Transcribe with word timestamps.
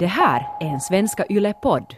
Det 0.00 0.06
här 0.06 0.48
är 0.60 0.66
en 0.66 0.80
Svenska 0.80 1.24
Yle-podd. 1.30 1.94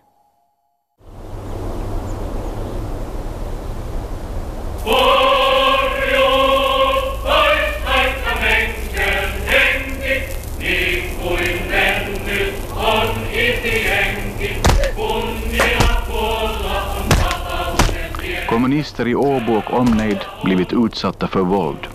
Kommunister 18.48 19.09
i 19.09 19.14
Åbo 19.14 19.52
och 19.52 19.74
omnejd 19.80 20.19
blivit 20.45 20.73
utsatta 20.73 21.28
för 21.28 21.41
våld. 21.41 21.87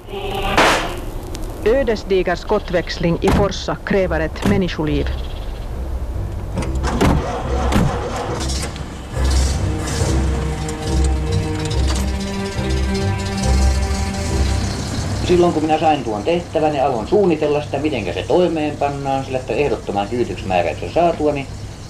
Ödesdiger 1.66 2.36
skottväxling 2.36 3.18
i 3.22 3.28
Forsa 3.28 3.78
kräver 3.86 4.20
ett 4.20 4.50
människoliv. 4.50 5.06
Silloin 15.28 15.54
kun 15.54 15.64
minä 15.64 15.80
sain 15.80 16.04
tuon 16.04 16.24
tehtävän 16.24 16.76
ja 16.76 16.86
aloin 16.86 17.08
suunnitella 17.08 17.62
sitä, 17.62 17.78
miten 17.78 18.14
se 18.14 18.26
toimeenpannaan, 18.28 19.26
sillä 19.26 19.38
että 19.38 19.54
ehdottoman 19.54 20.08
tyytyksmääräyksen 20.08 20.94
saatua, 20.94 21.34
niin 21.34 21.48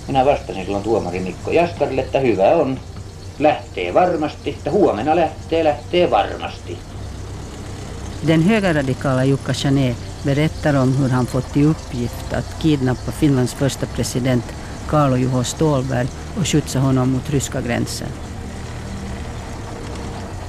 minä 0.07 0.25
vastasin 0.25 0.65
silloin 0.65 0.83
tuomari 0.83 1.19
Mikko 1.19 1.51
Jaskarille, 1.51 2.01
että 2.01 2.19
hyvä 2.19 2.49
on, 2.49 2.79
lähtee 3.39 3.93
varmasti, 3.93 4.49
että 4.49 4.71
huomenna 4.71 5.15
lähtee, 5.15 5.63
lähtee 5.63 6.11
varmasti. 6.11 6.77
Den 8.27 8.43
högerradikala 8.43 9.23
Jukka 9.23 9.53
Chané 9.53 9.95
berättar 10.25 10.75
om 10.75 10.97
hur 10.99 11.09
han 11.09 11.25
fått 11.25 11.57
i 11.57 11.65
uppgift 11.65 12.33
att 12.33 12.55
kidnappa 12.59 13.11
Finlands 13.11 13.53
första 13.53 13.85
president 13.85 14.43
Carlo 14.87 15.15
Juho 15.15 15.43
Ståhlberg 15.43 16.07
och 16.37 16.47
skjutsa 16.47 16.79
honom 16.79 17.09
mot 17.09 17.29
ryska 17.29 17.61
gränsen. 17.61 18.26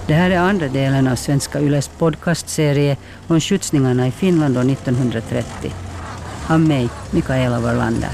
Det 0.09 0.15
här 0.15 0.31
är 0.31 0.39
andra 0.39 0.69
delen 0.69 1.09
av 1.09 1.17
Svenska 1.17 1.61
Yles 1.61 1.89
podcastserie 1.89 2.97
om 3.27 3.41
skjutsningarna 3.41 4.07
i 4.07 4.11
Finland 4.11 4.59
år 4.59 4.71
1930. 4.71 5.73
Av 6.47 6.61
mig, 6.61 6.89
Mikaela 7.11 7.61
Warlander. 7.61 8.11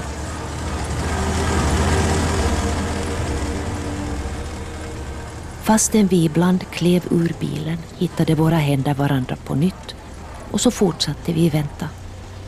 Fastän 5.63 6.07
vi 6.07 6.25
ibland 6.25 6.71
klev 6.71 7.03
ur 7.11 7.35
bilen 7.41 7.79
hittade 7.99 8.35
våra 8.35 8.57
händer 8.57 8.95
varandra 8.95 9.37
på 9.47 9.55
nytt 9.55 9.95
och 10.51 10.61
så 10.61 10.71
fortsatte 10.71 11.33
vi 11.33 11.49
vänta 11.49 11.89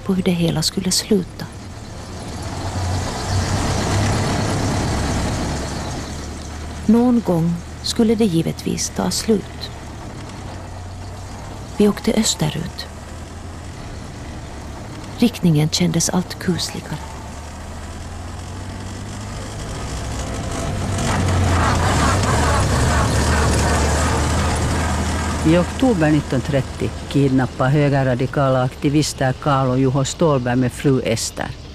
på 0.04 0.14
hur 0.14 0.22
det 0.22 0.30
hela 0.30 0.62
skulle 0.62 0.90
sluta. 0.90 1.46
Någon 6.86 7.20
gång 7.20 7.54
skulle 7.86 8.14
det 8.14 8.24
givetvis 8.24 8.88
ta 8.96 9.10
slut. 9.10 9.70
Vi 11.76 11.88
åkte 11.88 12.12
österut. 12.12 12.86
Riktningen 15.18 15.68
kändes 15.68 16.08
allt 16.08 16.38
kusligare. 16.38 16.96
I 25.46 25.56
oktober 25.56 26.08
1930 26.08 26.90
kidnappade 27.08 27.70
högerradikala 27.70 28.62
aktivister 28.62 29.32
Karl 29.32 29.68
och 29.68 29.78
Juho 29.78 30.04
Ståhlberg 30.04 30.56
med 30.56 30.72
fru 30.72 31.02
Ester. 31.02 31.65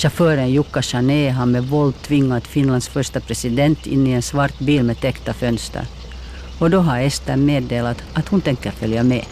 Chauffören 0.00 0.50
Jukka 0.50 0.82
Chané 0.82 1.30
har 1.30 1.46
med 1.46 1.64
våld 1.64 1.94
tvingat 2.02 2.46
Finlands 2.46 2.88
första 2.88 3.20
president 3.20 3.86
in 3.86 4.06
i 4.06 4.10
en 4.10 4.22
svart 4.22 4.58
bil 4.58 4.82
med 4.82 5.00
täckta 5.00 5.34
fönster. 5.34 5.86
Och 6.58 6.70
då 6.70 6.80
har 6.80 7.00
Ester 7.00 7.36
meddelat 7.36 8.02
att 8.14 8.28
hon 8.28 8.40
tänker 8.40 8.70
följa 8.70 9.02
med. 9.02 9.24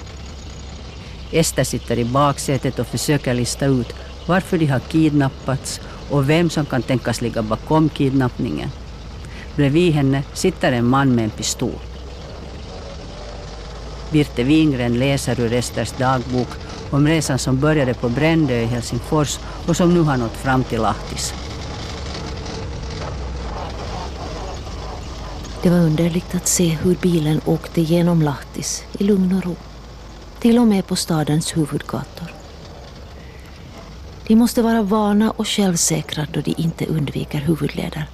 Ester 1.33 1.65
sitter 1.65 1.99
i 1.99 2.05
baksätet 2.05 2.79
och 2.79 2.87
försöker 2.87 3.35
lista 3.35 3.67
ut 3.67 3.95
varför 4.27 4.59
de 4.59 4.67
har 4.67 4.81
kidnappats 4.81 5.81
och 6.11 6.31
vem 6.31 6.51
som 6.51 6.67
kan 6.67 6.83
tänkas 6.83 7.21
ligga 7.21 7.43
bakom 7.43 7.89
kidnappningen. 7.89 8.71
Bredvid 9.57 9.93
henne 9.93 10.23
sitter 10.35 10.73
en 10.73 10.87
man 10.87 11.15
med 11.15 11.25
en 11.25 11.31
pistol. 11.31 11.81
Birte 14.13 14.43
Wingren 14.43 14.99
läser 14.99 15.41
ur 15.41 15.53
Esters 15.53 15.93
dagbok 15.93 16.49
om 16.91 17.07
resan 17.07 17.39
som 17.39 17.61
började 17.61 17.95
på 17.95 18.09
Brändö 18.09 18.61
i 18.61 18.65
Helsingfors 18.65 19.39
och 19.67 19.77
som 19.77 19.95
nu 19.95 20.01
har 20.01 20.17
nått 20.17 20.37
fram 20.37 20.65
till 20.65 20.81
Lahtis. 20.81 21.35
Det 25.63 25.71
var 25.71 25.79
underligt 25.79 26.35
att 26.35 26.47
se 26.47 26.69
hur 26.69 26.95
bilen 26.95 27.41
åkte 27.45 27.81
genom 27.81 28.23
Lahtis 28.23 28.85
i 28.99 29.05
lugn 29.05 29.37
och 29.37 29.45
ro. 29.45 29.57
Till 30.41 30.59
och 30.59 30.67
med 30.67 30.87
på 30.87 30.97
stadens 30.97 31.57
huvudgator. 31.57 32.33
De 34.27 34.37
måste 34.37 34.63
vara 34.63 34.83
vana 34.83 35.31
och 35.31 35.49
självsäkra 35.49 36.27
då 36.33 36.41
de 36.41 36.55
inte 36.57 36.87
undviker 36.87 37.39
huvudleder. 37.39 38.07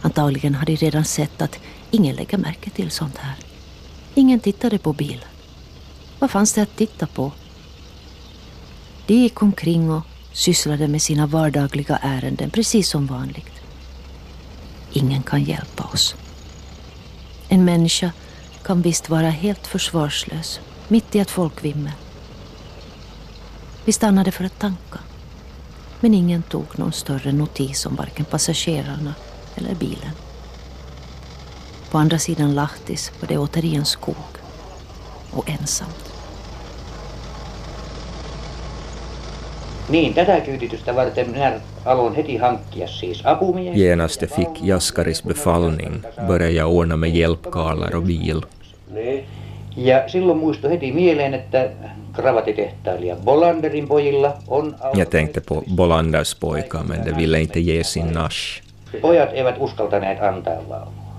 Antagligen 0.00 0.54
har 0.54 0.66
de 0.66 0.76
redan 0.76 1.04
sett 1.04 1.42
att 1.42 1.58
ingen 1.90 2.16
lägger 2.16 2.38
märke 2.38 2.70
till 2.70 2.90
sånt 2.90 3.16
här. 3.16 3.34
Ingen 4.14 4.40
tittade 4.40 4.78
på 4.78 4.92
bilen. 4.92 5.28
Vad 6.18 6.30
fanns 6.30 6.52
det 6.52 6.62
att 6.62 6.76
titta 6.76 7.06
på? 7.06 7.32
De 9.06 9.14
gick 9.14 9.42
omkring 9.42 9.90
och 9.90 10.02
sysslade 10.32 10.88
med 10.88 11.02
sina 11.02 11.26
vardagliga 11.26 11.96
ärenden 12.02 12.50
precis 12.50 12.88
som 12.88 13.06
vanligt. 13.06 13.52
Ingen 14.92 15.22
kan 15.22 15.44
hjälpa 15.44 15.84
oss. 15.84 16.14
En 17.48 17.64
människa 17.64 18.12
kan 18.62 18.82
visst 18.82 19.08
vara 19.08 19.30
helt 19.30 19.66
försvarslös 19.66 20.60
mitt 20.88 21.14
i 21.14 21.18
ett 21.18 21.30
folkvimmel. 21.30 21.92
Vi 23.84 23.92
stannade 23.92 24.32
för 24.32 24.44
att 24.44 24.58
tanka. 24.58 24.98
Men 26.00 26.14
ingen 26.14 26.42
tog 26.42 26.78
någon 26.78 26.92
större 26.92 27.32
notis 27.32 27.86
om 27.86 27.96
varken 27.96 28.24
passagerarna 28.24 29.14
eller 29.54 29.74
bilen. 29.74 30.10
På 31.90 31.98
andra 31.98 32.18
sidan 32.18 32.54
Lahtis 32.54 33.12
var 33.20 33.28
det 33.28 33.38
återigen 33.38 33.84
skog 33.84 34.16
och 35.30 35.50
ensamt. 35.50 36.11
Niin, 39.92 40.14
tätä 40.14 40.40
kyytitystä 40.40 40.96
varten 40.96 41.30
minä 41.30 41.52
aloin 41.84 42.14
heti 42.14 42.36
hankkia 42.36 42.88
siis 42.88 43.26
apumiehiä. 43.26 43.88
Genast 43.88 44.24
fick 44.36 44.50
Jaskaris 44.62 45.22
befallning 45.22 46.04
började 46.26 46.52
jag 46.52 46.68
ordna 46.68 46.96
med 46.96 47.10
hjälpkarlar 47.10 47.96
och 47.96 48.02
bil. 48.02 48.40
Ja 49.76 50.08
silloin 50.08 50.38
muistui 50.38 50.70
heti 50.70 50.92
mieleen, 50.92 51.34
että 51.34 51.70
kravatitehtailija 52.12 53.16
Bolanderin 53.16 53.88
pojilla 53.88 54.34
on. 54.48 54.76
Jag 54.94 55.10
tänkte 55.10 55.40
på 55.40 55.62
Bolanders 55.76 56.34
pojkar 56.40 56.84
men 56.84 57.04
de 57.04 57.16
ville 57.16 57.40
inte 57.40 57.60
ge 57.60 57.84
sin 57.84 58.12
nash. 58.12 58.62
Pojat 59.00 59.30
eivät 59.32 59.56
uskaltaneet 59.58 60.22
antaa 60.22 60.68
vaunua. 60.68 61.12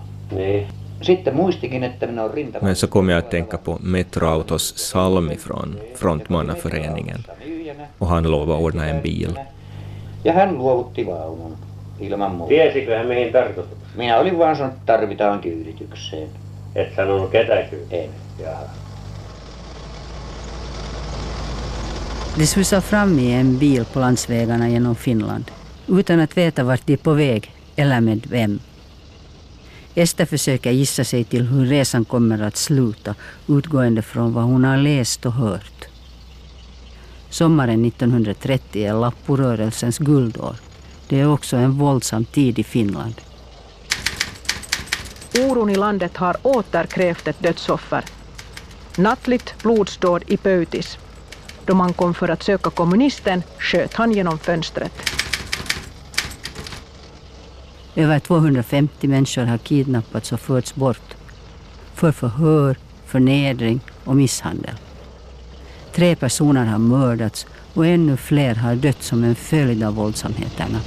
Sitten 1.03 1.35
muistikin, 1.35 1.83
että 1.83 2.07
minä 2.07 2.23
olen 2.23 2.33
rintama... 2.33 2.67
Men 2.67 2.75
så 2.75 2.87
kom 2.87 3.09
jag 3.09 3.19
att 3.19 3.29
tänka 3.29 3.57
på 3.57 3.79
Metroautos 3.81 4.73
Salmi 4.75 5.35
från 5.35 5.77
Frontmannaföreningen 5.95 7.25
och 7.99 8.07
han 8.07 8.31
lovade 8.31 8.63
ordna 8.63 8.89
en 8.89 9.01
bil. 9.01 9.39
Ja 10.23 10.33
hän 10.33 10.57
luovutti 10.57 11.05
vaunun 11.05 11.57
ilman 11.99 12.31
muuta. 12.31 12.49
Tiesikö 12.49 12.97
hän 12.97 13.07
mihin 13.07 13.33
tarkoitus? 13.33 13.77
Minä 13.95 14.17
olin 14.17 14.37
vaan 14.37 14.55
sanonut, 14.55 14.77
että 14.77 14.93
tarvitaan 14.93 15.39
kyyditykseen. 15.39 16.27
Et 16.75 16.95
sanonut 16.95 17.31
ketä 17.31 17.55
kyllä? 17.69 17.85
En. 17.91 18.09
Jaha. 18.39 18.63
De 22.39 22.45
susar 22.45 22.81
fram 22.81 23.19
i 23.19 23.33
en 23.33 23.57
bil 23.59 23.85
på 23.93 23.99
landsvägarna 23.99 24.67
genom 24.67 24.95
Finland 24.95 25.43
utan 25.87 26.19
att 26.19 26.37
veta 26.37 26.63
vart 26.63 26.81
de 26.87 26.93
är 26.93 26.97
på 26.97 27.13
väg 27.13 27.51
eller 27.77 28.01
med 28.01 28.27
vem. 28.29 28.59
Ester 29.95 30.25
försöker 30.25 30.71
gissa 30.71 31.03
sig 31.03 31.23
till 31.23 31.47
hur 31.47 31.65
resan 31.65 32.05
kommer 32.05 32.41
att 32.41 32.57
sluta 32.57 33.15
utgående 33.47 34.01
från 34.01 34.33
vad 34.33 34.43
hon 34.43 34.63
har 34.63 34.77
läst 34.77 35.25
och 35.25 35.33
hört. 35.33 35.85
Sommaren 37.29 37.85
1930 37.85 38.85
är 38.85 38.93
Lapporörelsens 38.93 39.97
guldår. 39.97 40.55
Det 41.07 41.19
är 41.19 41.27
också 41.27 41.57
en 41.57 41.71
våldsam 41.71 42.25
tid 42.25 42.59
i 42.59 42.63
Finland. 42.63 43.13
Oron 45.39 45.69
i 45.69 45.75
landet 45.75 46.17
har 46.17 46.37
åter 46.41 46.85
krävt 46.85 47.27
ett 47.27 47.39
dödsoffer. 47.39 48.03
Nattligt 48.97 49.63
blodsdåd 49.63 50.23
i 50.27 50.37
Pöytis. 50.37 50.97
Då 51.65 51.73
man 51.73 51.93
kom 51.93 52.13
för 52.13 52.29
att 52.29 52.43
söka 52.43 52.69
kommunisten 52.69 53.43
sköt 53.59 53.93
han 53.93 54.11
genom 54.11 54.39
fönstret. 54.39 55.12
Över 57.95 58.19
250 58.19 59.07
människor 59.07 59.45
har 59.45 59.57
kidnappats 59.57 60.31
och 60.31 60.39
förts 60.39 60.75
bort 60.75 61.15
för 61.93 62.11
förhör, 62.11 62.77
förnedring 63.05 63.79
och 64.03 64.15
misshandel. 64.15 64.75
Tre 65.95 66.15
personer 66.15 66.65
har 66.65 66.77
mördats 66.77 67.45
och 67.73 67.85
ännu 67.85 68.17
fler 68.17 68.55
har 68.55 68.75
dött 68.75 69.03
som 69.03 69.23
en 69.23 69.35
följd 69.35 69.83
av 69.83 69.95
våldsamheterna. 69.95 70.79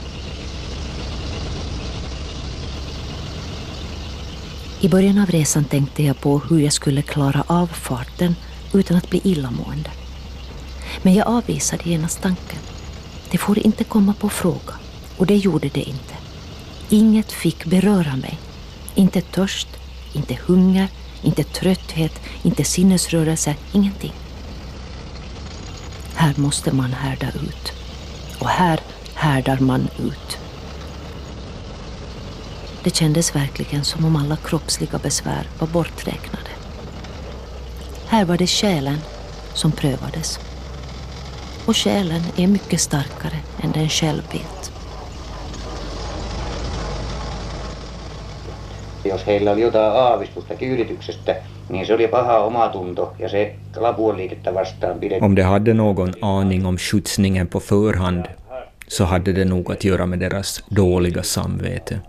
I 4.80 4.88
början 4.88 5.18
av 5.18 5.26
resan 5.26 5.64
tänkte 5.64 6.02
jag 6.02 6.20
på 6.20 6.38
hur 6.38 6.58
jag 6.58 6.72
skulle 6.72 7.02
klara 7.02 7.44
av 7.46 7.66
farten 7.66 8.34
utan 8.74 8.96
att 8.96 9.10
bli 9.10 9.20
illamående. 9.24 9.90
Men 11.02 11.14
jag 11.14 11.28
avvisade 11.28 11.90
genast 11.90 12.22
tanken. 12.22 12.58
Det 13.30 13.38
får 13.38 13.58
inte 13.58 13.84
komma 13.84 14.14
på 14.14 14.28
fråga 14.28 14.74
och 15.16 15.26
det 15.26 15.36
gjorde 15.36 15.68
det 15.68 15.82
inte. 15.82 16.15
Inget 16.88 17.32
fick 17.32 17.64
beröra 17.64 18.16
mig. 18.16 18.38
Inte 18.94 19.20
törst, 19.20 19.68
inte 20.12 20.38
hunger, 20.46 20.88
inte 21.22 21.44
trötthet, 21.44 22.20
inte 22.42 22.64
sinnesrörelse, 22.64 23.54
ingenting. 23.72 24.12
Här 26.14 26.34
måste 26.36 26.72
man 26.72 26.92
härda 26.92 27.28
ut. 27.28 27.72
Och 28.38 28.48
här 28.48 28.80
härdar 29.14 29.58
man 29.58 29.88
ut. 29.98 30.38
Det 32.84 32.96
kändes 32.96 33.36
verkligen 33.36 33.84
som 33.84 34.04
om 34.04 34.16
alla 34.16 34.36
kroppsliga 34.36 34.98
besvär 34.98 35.48
var 35.58 35.68
borträknade. 35.68 36.50
Här 38.06 38.24
var 38.24 38.36
det 38.36 38.46
själen 38.46 38.98
som 39.54 39.72
prövades. 39.72 40.38
Och 41.66 41.76
själen 41.76 42.22
är 42.36 42.46
mycket 42.46 42.80
starkare 42.80 43.38
än 43.62 43.72
den 43.72 43.88
själv 43.88 44.22
vet. 44.32 44.75
Jos 49.08 49.26
heillä 49.26 49.50
oli 49.50 49.60
jotain 49.60 49.92
aavistusta 49.92 50.54
kyydityksestä, 50.54 51.36
niin 51.68 51.86
se 51.86 51.94
oli 51.94 52.08
paha 52.08 52.38
omatunto 52.38 53.12
ja 53.18 53.28
se 53.28 53.54
lapuoliikettä 53.76 54.54
vastaan 54.54 54.98
pidettiin. 54.98 55.24
Om 55.24 55.36
de 55.36 55.42
hade 55.42 55.74
någon 55.74 56.12
aning 56.22 56.66
om 56.66 56.76
skjutsningen 56.78 57.48
på 57.48 57.60
förhand 57.60 58.26
så 58.88 59.04
hade 59.04 59.32
det 59.32 59.44
nog 59.44 59.72
att 59.72 59.84
göra 59.84 60.06
med 60.06 60.18
deras 60.18 60.64
dåliga 60.76 61.22
samvete. 61.22 62.00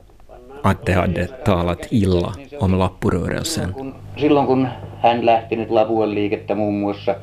Att 0.63 0.85
de 0.85 0.94
hade 0.94 1.27
talat 1.27 1.88
illa 1.91 2.33
om 2.59 2.79
lappurörelsen. 2.79 3.75
Silloin 4.17 4.47
kun 4.47 4.67
hän 5.01 5.25
lähti 5.25 5.55
nyt 5.55 5.69
Lapuan 5.69 6.15
liikettä 6.15 6.55
muun 6.55 6.73
muassa 6.73 7.15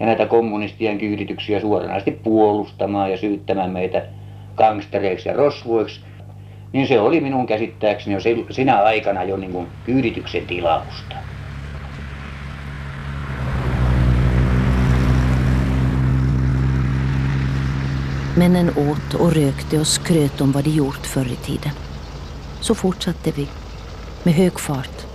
ja 0.00 0.06
näitä 0.06 0.26
kommunistien 0.26 0.98
kyydityksiä 0.98 1.60
suoranaisesti 1.60 2.10
puolustamaan 2.10 3.10
ja 3.10 3.16
syyttämään 3.16 3.70
meitä 3.70 4.02
gangstereiksi 4.56 5.28
ja 5.28 5.34
rosvoiksi, 5.34 6.00
niin 6.72 6.88
se 6.88 7.00
oli 7.00 7.20
minun 7.20 7.46
käsittääkseni 7.46 8.14
jo 8.14 8.20
sinä 8.50 8.82
aikana 8.82 9.24
jo 9.24 9.36
niin 9.36 9.52
kuin 9.52 9.66
kyydityksen 9.86 10.46
tilausta. 10.46 11.14
Männen 18.36 18.72
åt 18.76 19.14
och 19.14 19.32
rökte 19.32 19.80
och 19.80 19.86
skröt 19.86 20.40
om 20.40 20.52
vad 20.52 20.64
de 20.64 20.70
gjort 20.70 21.06
förr 21.06 21.26
i 21.32 21.36
tiden. 21.36 21.72
Så 22.60 22.74
fortsatte 22.74 23.32
vi, 23.36 23.48
med 24.24 24.34
hög 24.34 24.60
fart. 24.60 25.06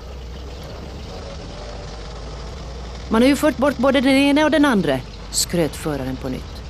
Man 3.09 3.21
har 3.21 3.29
ju 3.29 3.35
fört 3.35 3.57
bort 3.57 3.77
både 3.77 4.01
den 4.01 4.13
ene 4.13 4.45
och 4.45 4.51
den 4.51 4.65
andra, 4.65 4.99
skröt 5.31 5.75
föraren 5.75 6.15
på 6.15 6.29
nytt. 6.29 6.63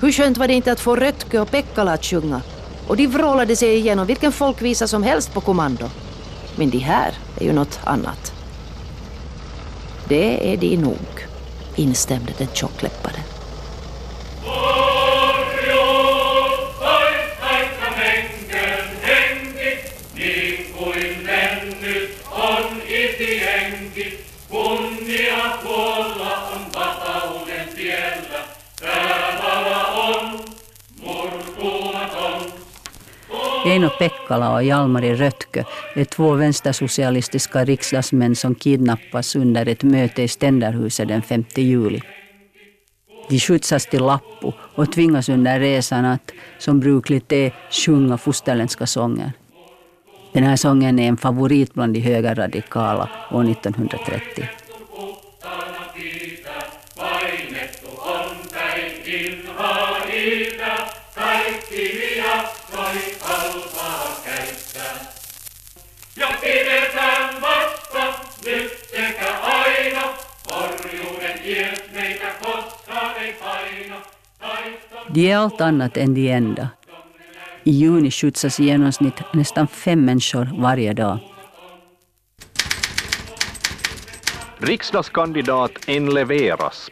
Hur 0.00 0.12
skönt 0.12 0.38
var 0.38 0.48
det 0.48 0.54
inte 0.54 0.72
att 0.72 0.80
få 0.80 0.96
Röttke 0.96 1.40
och 1.40 1.50
Pekkala 1.50 1.92
att 1.92 2.04
sjunga? 2.04 2.40
Och 2.88 2.96
de 2.96 3.06
vrålade 3.06 3.56
sig 3.56 3.76
igenom 3.76 4.06
vilken 4.06 4.32
folkvisa 4.32 4.88
som 4.88 5.02
helst 5.02 5.34
på 5.34 5.40
kommando. 5.40 5.90
Men 6.56 6.70
de 6.70 6.78
här 6.78 7.14
är 7.40 7.44
ju 7.44 7.52
något 7.52 7.80
annat. 7.84 8.32
Det 10.08 10.52
är 10.52 10.56
de 10.56 10.76
nog, 10.76 11.26
instämde 11.76 12.32
den 12.38 12.48
tjockläppade. 12.52 13.23
Eino 33.84 33.96
Pekkala 33.98 34.52
och 34.52 34.62
Jalmari 34.62 35.08
e. 35.08 35.14
Rötkö 35.14 35.64
är 35.94 36.04
två 36.04 36.34
vänstersocialistiska 36.34 37.64
riksdagsmän 37.64 38.36
som 38.36 38.54
kidnappas 38.54 39.36
under 39.36 39.68
ett 39.68 39.82
möte 39.82 40.22
i 40.22 40.28
Ständerhuset 40.28 41.08
den 41.08 41.22
5 41.22 41.44
juli. 41.56 42.00
De 43.28 43.38
skjutsas 43.38 43.86
till 43.86 44.00
Lappo 44.00 44.52
och 44.74 44.92
tvingas 44.92 45.28
under 45.28 45.60
resan 45.60 46.04
att, 46.04 46.32
som 46.58 46.80
brukligt 46.80 47.32
är, 47.32 47.54
sjunga 47.70 48.18
fosterländska 48.18 48.86
sånger. 48.86 49.32
Den 50.32 50.44
här 50.44 50.56
sången 50.56 50.98
är 50.98 51.08
en 51.08 51.16
favorit 51.16 51.74
bland 51.74 51.94
de 51.94 52.00
högerradikala 52.00 53.08
år 53.30 53.50
1930. 53.50 54.48
De 75.14 75.30
är 75.30 75.36
allt 75.36 75.60
annat 75.60 75.96
än 75.96 76.14
de 76.14 76.30
enda. 76.30 76.68
I 77.64 77.70
juni 77.70 78.10
skjutsas 78.10 78.60
i 78.60 78.64
genomsnitt 78.64 79.14
nästan 79.32 79.66
fem 79.66 80.04
människor 80.04 80.50
varje 80.58 80.92
dag. 80.92 81.18
Riksdagskandidat 84.58 85.70
enleveras. 85.86 86.90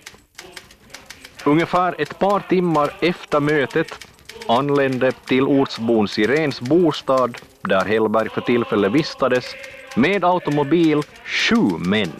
Ungefär 1.44 1.94
ett 1.98 2.18
par 2.18 2.40
timmar 2.40 2.94
efter 3.00 3.40
mötet 3.40 4.08
anlände 4.48 5.12
till 5.12 5.42
ortsbon 5.42 6.08
Sirens 6.08 6.60
bostad, 6.60 7.38
där 7.62 7.84
Hellberg 7.84 8.28
för 8.28 8.40
tillfället 8.40 8.92
vistades, 8.92 9.44
med 9.96 10.24
automobil 10.24 11.00
sju 11.24 11.78
män. 11.78 12.12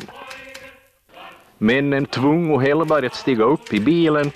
Männen 1.59 2.07
tvungo 2.07 2.59
Hellberg 2.59 3.07
att 3.07 3.15
stiga 3.15 3.45
upp 3.45 3.73
i 3.75 3.81
bilen 3.81 4.33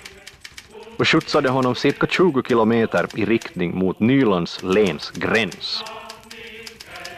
och 0.97 1.07
skjutsade 1.07 1.49
honom 1.49 1.75
cirka 1.75 2.07
20 2.07 2.43
kilometer 2.47 3.07
i 3.15 3.25
riktning 3.25 3.77
mot 3.77 3.99
Nylands 3.99 4.63
läns 4.63 5.11
gräns. 5.11 5.83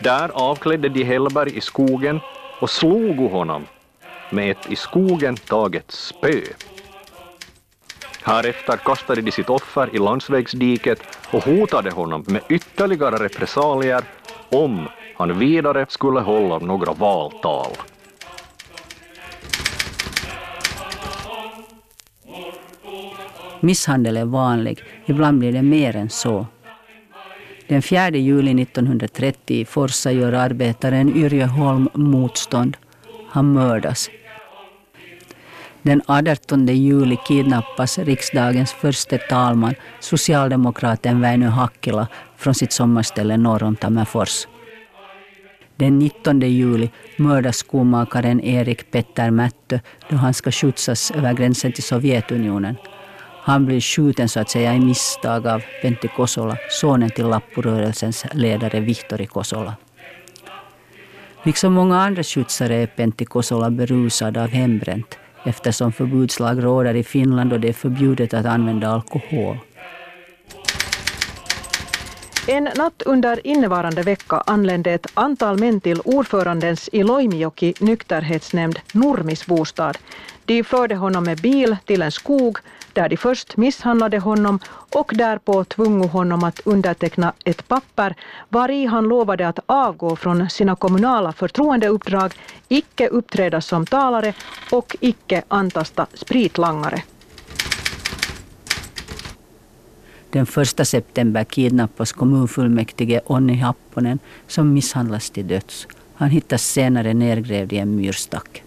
Där 0.04 0.30
avklädde 0.34 0.90
de 0.90 1.04
Hellberg 1.04 1.58
i 1.58 1.62
skogen 1.62 2.20
och 2.60 2.70
slog 2.70 3.18
honom 3.32 3.66
med 4.30 4.52
ett 4.52 4.72
i 4.72 4.76
skogen 4.76 5.36
taget 5.36 5.92
spö. 5.92 6.42
Härefter 8.24 8.78
kastade 8.78 9.22
de 9.22 9.32
sitt 9.32 9.50
offer 9.50 9.96
i 9.96 9.98
landsvägsdiket 9.98 11.02
och 11.32 11.44
hotade 11.44 11.92
honom 11.92 12.24
med 12.28 12.42
ytterligare 12.50 13.16
repressalier 13.24 14.04
om 14.50 14.88
han 15.16 15.40
vidare 15.40 15.86
skulle 15.90 16.20
hålla 16.20 16.60
några 16.60 16.94
valtal. 16.94 17.72
Misshandel 23.62 24.18
är 24.18 24.26
vanlig, 24.26 24.84
ibland 25.06 25.40
blir 25.40 25.52
det 25.52 25.62
mer 25.62 25.96
än 25.96 26.10
så. 26.10 26.48
Den 27.68 27.82
4 27.82 28.10
juli 28.10 28.62
1930 28.62 29.56
i 29.56 29.66
Forsa 29.66 30.12
gör 30.12 30.34
arbetaren 30.34 31.16
Yrjö 31.16 31.46
Holm 31.46 31.90
motstånd. 31.94 32.78
Han 33.30 33.54
mördas. 33.54 34.10
Den 35.82 36.02
18 36.06 36.68
juli 36.68 37.18
kidnappas 37.28 37.98
riksdagens 37.98 38.72
första 38.72 39.18
talman, 39.18 39.76
socialdemokraten 40.00 41.22
Väinö 41.22 41.48
Hakkila, 41.48 42.08
från 42.38 42.56
sitt 42.56 42.72
sommarställe 42.72 43.38
norr 43.38 43.64
om 43.64 43.76
Tammerfors. 43.76 44.48
Den 45.76 46.00
19 46.00 46.42
juli 46.42 46.90
mördas 47.18 47.58
skomakaren 47.58 48.42
Erik 48.42 48.92
Petter 48.92 49.32
Mättö 49.32 49.80
då 50.10 50.16
han 50.16 50.34
ska 50.34 50.52
skjutsas 50.52 51.12
över 51.12 51.34
gränsen 51.34 51.72
till 51.72 51.84
Sovjetunionen. 51.84 52.76
Han 53.42 53.66
blir 53.66 53.82
skjuten 53.82 54.30
så 54.30 54.40
att 54.40 54.50
säga 54.50 54.74
i 54.74 54.80
misstag 54.80 55.48
av 55.48 55.64
Pentti 55.82 56.08
Kosola, 56.08 56.58
sonen 56.70 57.10
till 57.10 57.28
Lappurörelsens 57.28 58.26
ledare 58.34 58.80
Vihtori 58.80 59.26
Kosola. 59.26 59.74
Liksom 61.44 61.74
många 61.74 62.02
andra 62.02 62.24
skjutsare 62.24 62.76
är 62.76 62.88
Pentti 62.88 63.26
Kosola 63.26 63.70
berusad 63.70 64.38
av 64.38 64.48
hembränt 64.50 65.18
eftersom 65.46 65.92
förbudslag 65.92 66.64
råder 66.64 66.96
i 66.96 67.04
Finland 67.04 67.54
och 67.54 67.60
det 67.60 67.70
är 67.70 67.74
förbjudet 67.74 68.34
att 68.34 68.46
använda 68.46 68.88
alkohol. 68.90 69.58
En 72.52 72.64
natt 72.64 73.04
under 73.06 73.48
innevarande 73.48 74.04
vecka 74.04 74.44
anlände 74.46 74.92
ett 74.92 75.08
antal 75.14 75.60
män 75.60 75.82
till 75.82 76.02
ordförandens 76.06 76.90
i 76.92 77.04
Loimijoki 77.04 77.74
nykterhetsnämnd 77.80 78.80
Nurmis 78.94 79.46
bostad. 79.46 79.98
De 80.46 80.64
förde 80.64 80.96
honom 80.96 81.24
med 81.24 81.38
bil 81.38 81.78
till 81.86 82.02
en 82.02 82.12
skog 82.12 82.58
där 82.94 83.10
de 83.10 83.18
först 83.18 83.58
misshandlade 83.58 84.20
honom 84.20 84.60
och 84.96 85.12
därpå 85.16 85.64
tvungo 85.64 86.08
honom 86.08 86.44
att 86.44 86.60
underteckna 86.66 87.34
ett 87.46 87.68
papper 87.68 88.16
var 88.50 88.72
i 88.72 88.86
han 88.86 89.08
lovade 89.08 89.48
att 89.48 89.60
avgå 89.66 90.16
från 90.16 90.50
sina 90.50 90.76
kommunala 90.76 91.34
förtroendeuppdrag, 91.34 92.34
icke 92.68 93.08
uppträda 93.08 93.62
som 93.62 93.86
talare 93.86 94.34
och 94.72 94.96
icke 95.00 95.44
antasta 95.48 96.08
spritlangare. 96.14 97.04
Den 100.32 100.46
1 100.58 100.88
september 100.88 101.44
kidnappas 101.44 102.12
kommunfullmäktige 102.12 103.22
Onni 103.26 103.56
Happonen 103.56 104.20
som 104.48 104.74
misshandlas 104.74 105.30
till 105.30 105.48
döds. 105.48 105.88
Han 106.14 106.30
hittas 106.30 106.64
senare 106.64 107.14
nedgrävd 107.14 107.74
i 107.74 107.78
en 107.78 107.96
myrstack. 107.96 108.64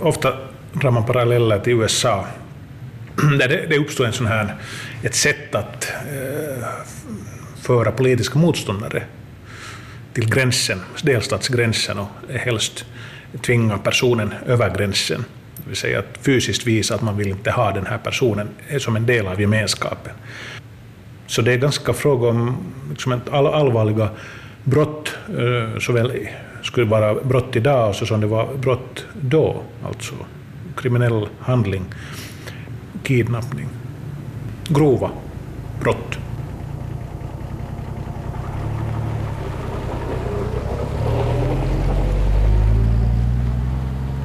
Ofta 0.00 0.32
drar 0.72 0.90
man 0.90 1.04
paralleller 1.04 1.60
till 1.60 1.72
USA. 1.72 2.26
Där 3.38 3.48
det, 3.48 3.66
det 3.66 3.78
uppstår 3.78 4.06
en 4.06 4.12
sån 4.12 4.26
här, 4.26 4.54
ett 5.02 5.14
sätt 5.14 5.54
att 5.54 5.84
eh, 5.84 6.68
föra 7.62 7.92
politiska 7.92 8.38
motståndare 8.38 9.02
till 10.12 10.30
gränsen, 10.30 10.80
delstatsgränsen 11.02 11.98
och 11.98 12.08
helst 12.28 12.84
tvinga 13.42 13.78
personen 13.78 14.34
över 14.46 14.76
gränsen. 14.76 15.24
Det 15.68 15.70
vill 15.70 15.76
säga 15.76 15.98
att 15.98 16.18
fysiskt 16.22 16.66
visa 16.66 16.94
att 16.94 17.02
man 17.02 17.16
vill 17.16 17.28
inte 17.28 17.50
ha 17.50 17.72
den 17.72 17.86
här 17.86 17.98
personen 17.98 18.48
som 18.78 18.96
en 18.96 19.06
del 19.06 19.26
av 19.26 19.40
gemenskapen. 19.40 20.12
Så 21.26 21.42
det 21.42 21.52
är 21.52 21.56
ganska 21.56 21.92
fråga 21.92 22.28
om 22.28 22.56
liksom 22.90 23.20
all, 23.30 23.46
allvarliga 23.46 24.08
brott, 24.64 25.14
eh, 25.28 25.78
såväl 25.78 26.28
skulle 26.62 26.86
vara 26.86 27.14
brott 27.14 27.56
idag 27.56 27.94
som 27.94 28.20
det 28.20 28.26
var 28.26 28.54
brott 28.54 29.06
då, 29.20 29.62
alltså 29.86 30.14
kriminell 30.76 31.28
handling, 31.40 31.84
kidnappning, 33.02 33.68
grova 34.68 35.10
brott. 35.80 36.18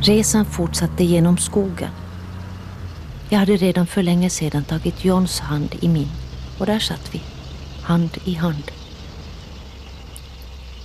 Resan 0.06 0.46
fortsatte 0.46 1.04
genom 1.04 1.38
skogen. 1.38 1.90
Jag 3.30 3.40
hade 3.40 3.56
redan 3.56 3.88
för 3.88 4.04
länge 4.04 4.30
sedan 4.30 4.64
tagit 4.64 5.06
Johns 5.06 5.40
hand 5.40 5.76
i 5.82 5.88
min 5.88 6.10
och 6.60 6.66
där 6.66 6.80
satt 6.80 7.16
vi, 7.16 7.22
hand 7.82 8.10
i 8.26 8.34
hand. 8.34 8.72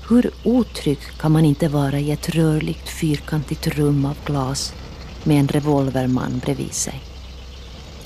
Hur 0.09 0.31
otrygg 0.45 0.99
kan 1.21 1.33
man 1.33 1.45
inte 1.45 1.69
vara 1.69 1.99
i 1.99 2.11
ett 2.11 2.29
rörligt 2.29 2.89
fyrkantigt 2.89 3.67
rum 3.67 4.05
av 4.05 4.17
glas 4.25 4.75
med 5.25 5.41
en 5.41 5.49
revolverman 5.49 6.39
bredvid 6.39 6.73
sig? 6.73 7.01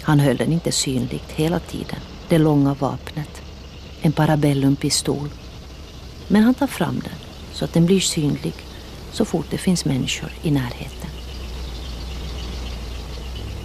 Han 0.03 0.21
höll 0.21 0.37
den 0.37 0.53
inte 0.53 0.73
synligt 0.73 1.31
hela 1.31 1.59
tiden, 1.59 2.01
det 2.29 2.39
långa 2.39 2.75
vapnet, 2.75 3.43
en 4.03 4.13
parabellumpistol. 4.13 5.29
Men 6.29 6.43
han 6.43 6.55
tar 6.55 6.67
fram 6.67 7.01
den 7.05 7.19
så 7.53 7.65
att 7.65 7.73
den 7.73 7.87
blir 7.87 8.01
synlig 8.01 8.55
så 9.13 9.25
fort 9.25 9.47
det 9.51 9.61
finns 9.61 9.85
människor 9.85 10.31
i 10.45 10.51
närheten. 10.51 11.11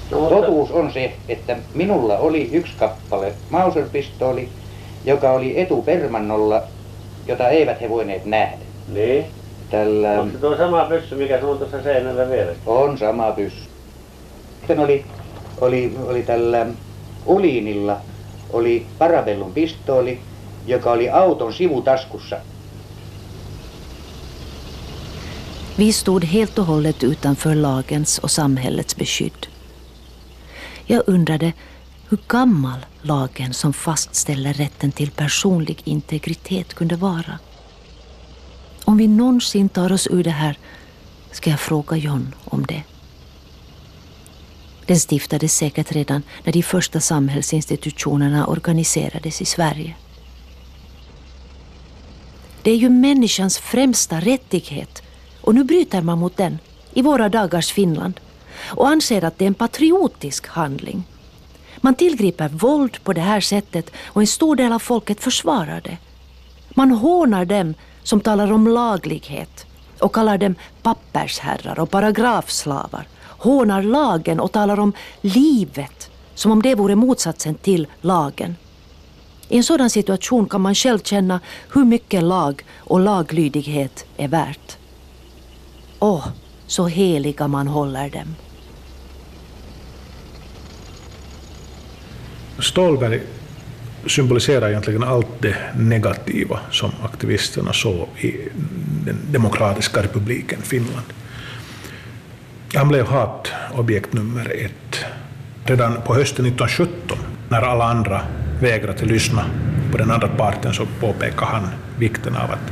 Totuus 0.09 0.71
on 0.71 0.93
se, 0.93 1.13
että 1.27 1.57
minulla 1.73 2.17
oli 2.17 2.49
yksi 2.51 2.73
kappale 2.79 3.33
Mauser-pistooli, 3.49 4.49
joka 5.05 5.31
oli 5.31 5.59
etupermannolla, 5.59 6.63
jota 7.27 7.49
eivät 7.49 7.81
he 7.81 7.89
voineet 7.89 8.25
nähdä. 8.25 8.65
Niin? 8.87 9.25
Tällä... 9.69 10.19
Onko 10.19 10.31
se 10.33 10.37
tuo 10.37 10.57
sama 10.57 10.85
pyssy, 10.85 11.15
mikä 11.15 11.39
sulla 11.39 11.51
on 11.51 11.57
tuossa 11.57 11.83
seinällä 11.83 12.29
vieressä? 12.29 12.61
On 12.65 12.97
sama 12.97 13.31
pyssy. 13.31 13.69
Sitten 14.57 14.79
oli, 14.79 15.05
oli, 15.61 15.97
oli 16.07 16.23
tällä 16.23 16.65
Uliinilla 17.25 17.97
oli 18.53 18.85
Parabellun 18.97 19.53
pistooli, 19.53 20.19
joka 20.67 20.91
oli 20.91 21.09
auton 21.09 21.53
sivutaskussa. 21.53 22.37
Vi 25.79 25.93
stod 25.93 26.23
helt 26.23 26.59
och 26.59 26.65
hållet 26.65 27.03
utanför 27.03 27.55
lagens 27.55 28.19
och 28.19 28.31
samhällets 28.31 28.95
beskydd. 28.95 29.47
Jag 30.85 31.03
undrade 31.07 31.53
hur 32.09 32.17
gammal 32.27 32.85
lagen 33.01 33.53
som 33.53 33.73
fastställer 33.73 34.53
rätten 34.53 34.91
till 34.91 35.11
personlig 35.11 35.81
integritet 35.83 36.73
kunde 36.73 36.95
vara. 36.95 37.39
Om 38.83 38.97
vi 38.97 39.07
någonsin 39.07 39.69
tar 39.69 39.91
oss 39.91 40.07
ur 40.07 40.23
det 40.23 40.29
här 40.29 40.57
ska 41.31 41.49
jag 41.49 41.59
fråga 41.59 41.97
John 41.97 42.35
om 42.45 42.65
det. 42.65 42.83
Den 44.85 44.99
stiftades 44.99 45.55
säkert 45.55 45.91
redan 45.91 46.23
när 46.43 46.53
de 46.53 46.63
första 46.63 46.99
samhällsinstitutionerna 46.99 48.47
organiserades 48.47 49.41
i 49.41 49.45
Sverige. 49.45 49.95
Det 52.61 52.71
är 52.71 52.77
ju 52.77 52.89
människans 52.89 53.57
främsta 53.57 54.19
rättighet 54.19 55.03
och 55.47 55.55
nu 55.55 55.63
bryter 55.63 56.01
man 56.01 56.19
mot 56.19 56.37
den 56.37 56.59
i 56.93 57.01
våra 57.01 57.29
dagars 57.29 57.71
Finland 57.71 58.19
och 58.65 58.87
anser 58.87 59.23
att 59.23 59.37
det 59.37 59.45
är 59.45 59.47
en 59.47 59.53
patriotisk 59.53 60.47
handling. 60.47 61.03
Man 61.77 61.95
tillgriper 61.95 62.49
våld 62.49 63.03
på 63.03 63.13
det 63.13 63.21
här 63.21 63.41
sättet 63.41 63.91
och 64.05 64.21
en 64.21 64.27
stor 64.27 64.55
del 64.55 64.73
av 64.73 64.79
folket 64.79 65.19
försvarar 65.19 65.81
det. 65.81 65.97
Man 66.69 66.91
hånar 66.91 67.45
dem 67.45 67.73
som 68.03 68.19
talar 68.21 68.51
om 68.51 68.67
laglighet 68.67 69.65
och 69.99 70.15
kallar 70.15 70.37
dem 70.37 70.55
pappersherrar 70.81 71.79
och 71.79 71.91
paragrafslavar, 71.91 73.07
hånar 73.21 73.83
lagen 73.83 74.39
och 74.39 74.51
talar 74.51 74.79
om 74.79 74.93
livet 75.21 76.09
som 76.35 76.51
om 76.51 76.61
det 76.61 76.75
vore 76.75 76.95
motsatsen 76.95 77.55
till 77.55 77.87
lagen. 78.01 78.55
I 79.47 79.57
en 79.57 79.63
sådan 79.63 79.89
situation 79.89 80.49
kan 80.49 80.61
man 80.61 80.75
själv 80.75 80.99
känna 80.99 81.39
hur 81.73 81.85
mycket 81.85 82.23
lag 82.23 82.65
och 82.77 82.99
laglydighet 82.99 84.05
är 84.17 84.27
värt. 84.27 84.77
Åh, 85.99 86.27
så 86.67 86.87
heliga 86.87 87.47
man 87.47 87.67
håller 87.67 88.09
dem. 88.09 88.35
Stålberg 92.59 93.21
symboliserar 94.05 94.69
egentligen 94.69 95.03
allt 95.03 95.41
det 95.41 95.55
negativa 95.75 96.59
som 96.71 96.91
aktivisterna 97.03 97.73
såg 97.73 98.07
i 98.19 98.49
den 99.05 99.17
demokratiska 99.31 100.03
republiken 100.03 100.61
Finland. 100.61 101.05
Han 102.75 102.87
blev 102.87 103.07
hatobjekt 103.07 104.13
nummer 104.13 104.51
ett. 104.65 105.05
Redan 105.65 106.01
på 106.01 106.13
hösten 106.13 106.45
1917, 106.45 107.17
när 107.49 107.61
alla 107.61 107.85
andra 107.85 108.21
vägrade 108.61 109.05
lyssna 109.05 109.45
på 109.91 109.97
den 109.97 110.11
andra 110.11 110.27
parten, 110.27 110.73
så 110.73 110.85
påpekade 110.99 111.51
han 111.51 111.67
vikten 111.99 112.35
av 112.35 112.51
att 112.51 112.71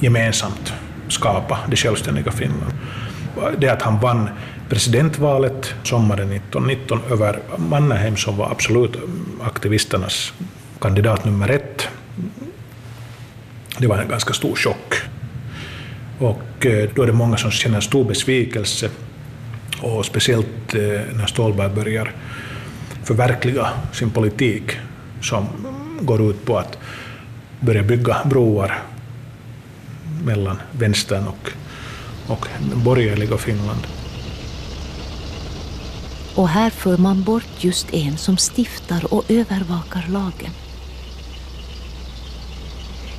gemensamt 0.00 0.72
skapa 1.08 1.58
det 1.70 1.76
självständiga 1.76 2.32
Finland. 2.32 2.72
Det 3.58 3.68
att 3.68 3.82
han 3.82 4.00
vann 4.00 4.28
presidentvalet 4.68 5.74
sommaren 5.82 6.32
1919 6.32 7.00
över 7.10 7.38
Mannerheim 7.56 8.16
som 8.16 8.36
var 8.36 8.50
absolut 8.50 8.96
aktivisternas 9.42 10.32
kandidat 10.80 11.24
nummer 11.24 11.48
ett. 11.50 11.88
Det 13.78 13.86
var 13.86 13.98
en 13.98 14.08
ganska 14.08 14.34
stor 14.34 14.56
chock. 14.56 14.94
Och 16.18 16.66
eh, 16.66 16.88
då 16.94 17.02
är 17.02 17.06
det 17.06 17.12
många 17.12 17.36
som 17.36 17.50
känner 17.50 17.80
stor 17.80 18.04
besvikelse 18.04 18.90
och 19.80 20.04
speciellt 20.04 20.74
eh, 20.74 20.80
när 21.14 21.26
Stålberg 21.26 21.74
börjar 21.74 22.12
förverkliga 23.04 23.68
sin 23.92 24.10
politik 24.10 24.62
som 25.22 25.46
går 26.00 26.30
ut 26.30 26.44
på 26.44 26.58
att 26.58 26.78
börja 27.60 27.82
bygga 27.82 28.16
broar 28.24 28.82
mellan 30.26 30.58
vänstern 30.72 31.26
och, 31.26 31.50
och 32.26 32.46
borgerliga 32.84 33.36
Finland. 33.36 33.86
Och 36.34 36.48
här 36.48 36.70
för 36.70 36.96
man 36.96 37.22
bort 37.22 37.64
just 37.64 37.94
en 37.94 38.18
som 38.18 38.36
stiftar 38.36 39.14
och 39.14 39.30
övervakar 39.30 40.04
lagen. 40.08 40.50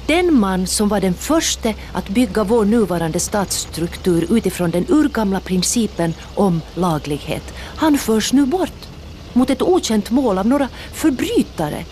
Den 0.07 0.39
man 0.39 0.67
som 0.67 0.89
var 0.89 1.01
den 1.01 1.13
första 1.13 1.73
att 1.93 2.09
bygga 2.09 2.43
vår 2.43 2.65
nuvarande 2.65 3.19
statsstruktur 3.19 4.27
utifrån 4.37 4.71
den 4.71 4.85
urgamla 4.89 5.39
principen 5.39 6.13
om 6.35 6.61
laglighet, 6.75 7.53
han 7.77 7.97
förs 7.97 8.33
nu 8.33 8.45
bort 8.45 8.87
mot 9.33 9.49
ett 9.49 9.61
okänt 9.61 10.11
mål 10.11 10.37
av 10.37 10.47
några 10.47 10.69
förbrytare. 10.93 11.85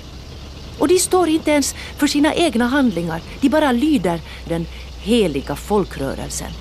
Och 0.80 0.88
de 0.88 1.00
står 1.00 1.30
inte 1.30 1.52
ens 1.52 1.76
för 1.98 2.08
sina 2.08 2.34
egna 2.34 2.68
handlingar, 2.68 3.22
de 3.42 3.50
bara 3.50 3.72
lyder 3.72 4.22
den 4.48 4.66
heliga 5.06 5.56
folkrörelsen. 5.56 6.52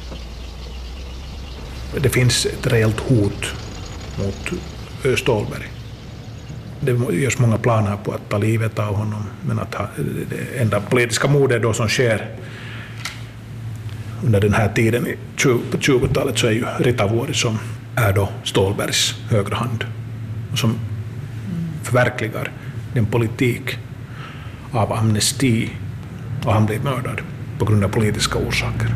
Det 2.03 2.09
finns 2.09 2.47
ett 2.47 2.67
reellt 2.67 3.01
hot 3.01 3.55
mot 4.19 4.61
eh, 5.05 5.15
Stålberg. 5.17 5.69
det 6.81 6.93
görs 7.15 7.39
många 7.39 7.59
planer 7.59 7.97
på 7.97 8.13
att 8.13 8.29
ta 8.29 8.39
livet 8.39 8.79
av 8.79 8.95
honom, 8.95 9.25
men 9.47 9.59
att 9.59 9.75
ha, 9.75 9.89
det 10.31 10.61
enda 10.61 10.81
politiska 10.81 11.29
mordet 11.29 11.63
då 11.63 11.73
som 11.73 11.89
sker 11.89 12.31
under 14.25 14.41
den 14.41 14.53
här 14.55 14.69
tiden 14.69 15.07
på 15.71 15.79
20-talet 15.79 16.39
så 16.39 16.47
är 16.47 16.51
ju 16.51 16.65
Ritavuori 16.79 17.35
som 17.35 17.59
är 17.97 18.13
då 18.13 18.29
Ståhlbergs 18.45 19.15
högra 19.31 19.57
hand 19.57 19.85
och 20.53 20.59
som 20.59 20.79
förverkligar 21.83 22.51
den 22.95 23.07
politik 23.07 23.79
av 24.73 24.93
amnesti 24.93 25.71
och 26.45 26.53
han 26.53 26.67
blir 26.67 26.79
mördad 26.79 27.21
på 27.59 27.65
grund 27.65 27.85
av 27.85 27.89
politiska 27.89 28.39
orsaker. 28.39 28.89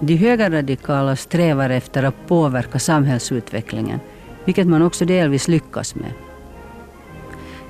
De 0.00 0.16
högerradikala 0.16 1.16
strävar 1.16 1.70
efter 1.70 2.02
att 2.02 2.26
påverka 2.26 2.78
samhällsutvecklingen, 2.78 4.00
vilket 4.44 4.66
man 4.66 4.82
också 4.82 5.04
delvis 5.04 5.48
lyckas 5.48 5.94
med. 5.94 6.12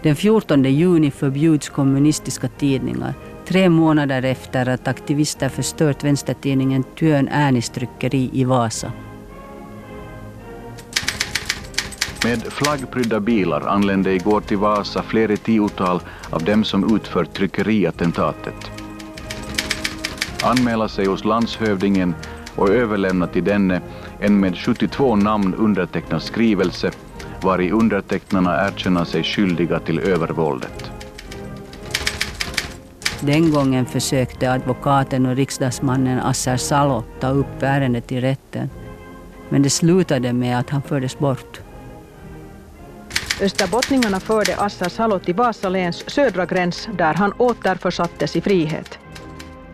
Den 0.03 0.17
14 0.17 0.65
juni 0.65 1.11
förbjuds 1.11 1.69
kommunistiska 1.69 2.49
tidningar, 2.49 3.15
tre 3.47 3.69
månader 3.69 4.23
efter 4.23 4.69
att 4.69 4.89
aktivister 4.89 5.49
förstört 5.49 6.05
vänstertidningen 6.05 6.85
Työn 6.99 7.29
Äänistryckeri 7.29 8.31
i 8.33 8.45
Vasa. 8.45 8.93
Med 12.25 12.43
flaggprydda 12.43 13.21
bilar 13.21 13.61
anlände 13.61 14.13
igår 14.13 14.41
till 14.41 14.57
Vasa 14.57 15.03
flera 15.03 15.37
tiotal 15.37 16.01
av 16.31 16.45
dem 16.45 16.65
som 16.65 16.97
utfört 16.97 17.33
tryckeriattentatet. 17.33 18.71
Anmäla 20.43 20.89
sig 20.89 21.07
hos 21.07 21.25
landshövdingen 21.25 22.15
och 22.57 22.69
överlämna 22.69 23.27
till 23.27 23.45
denne 23.45 23.81
en 24.21 24.41
med 24.41 24.57
72 24.59 25.17
namn 25.17 25.55
undertecknad 25.55 26.23
skrivelse 26.23 26.91
var 27.43 27.61
i 27.61 27.71
undertecknarna 27.71 28.69
erkänner 28.69 29.05
sig 29.05 29.23
skyldiga 29.23 29.79
till 29.79 29.99
övervåldet. 29.99 30.91
Den 33.21 33.53
gången 33.53 33.87
försökte 33.87 34.53
advokaten 34.53 35.27
och 35.27 35.37
riksdagsmannen 35.37 36.21
Asser 36.21 36.57
Salo 36.57 37.05
ta 37.21 37.29
upp 37.29 37.63
ärendet 37.63 38.13
i 38.13 38.21
rätten. 38.21 38.71
Men 39.49 39.63
det 39.63 39.71
slutade 39.71 40.33
med 40.33 40.59
att 40.59 40.71
han 40.71 40.83
fördes 40.83 41.19
bort. 41.19 41.64
Österbottningarna 43.45 44.21
förde 44.21 44.57
Assar 44.57 44.89
Salo 44.89 45.19
till 45.19 45.35
Vasaläns 45.35 46.11
södra 46.11 46.47
gräns 46.47 46.89
där 46.99 47.15
han 47.15 47.33
återförsattes 47.39 48.37
i 48.37 48.41
frihet. 48.41 48.99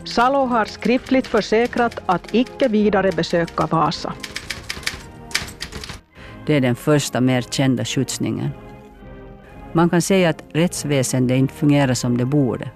Salo 0.05 0.39
har 0.39 0.65
skriftligt 0.65 1.27
försäkrat 1.27 1.99
att 2.07 2.35
icke 2.35 2.69
vidare 2.69 3.13
besöka 3.13 3.67
Vasa. 3.67 4.13
Det 6.47 6.55
är 6.55 6.61
den 6.61 6.77
första 6.77 7.21
mer 7.21 7.43
kända 7.43 7.85
skjutsningen. 7.85 8.51
Man 9.73 9.91
kan 9.91 10.03
säga 10.03 10.29
att 10.29 10.45
rättsväsendet 10.53 11.39
inte 11.39 11.55
fungerar 11.55 11.95
som 11.95 12.19
det 12.19 12.25
borde. 12.25 12.71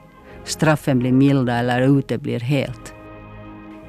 Straffen 0.44 0.98
blir 0.98 1.12
milda 1.12 1.54
eller 1.54 1.98
uteblir 1.98 2.40
helt. 2.40 2.94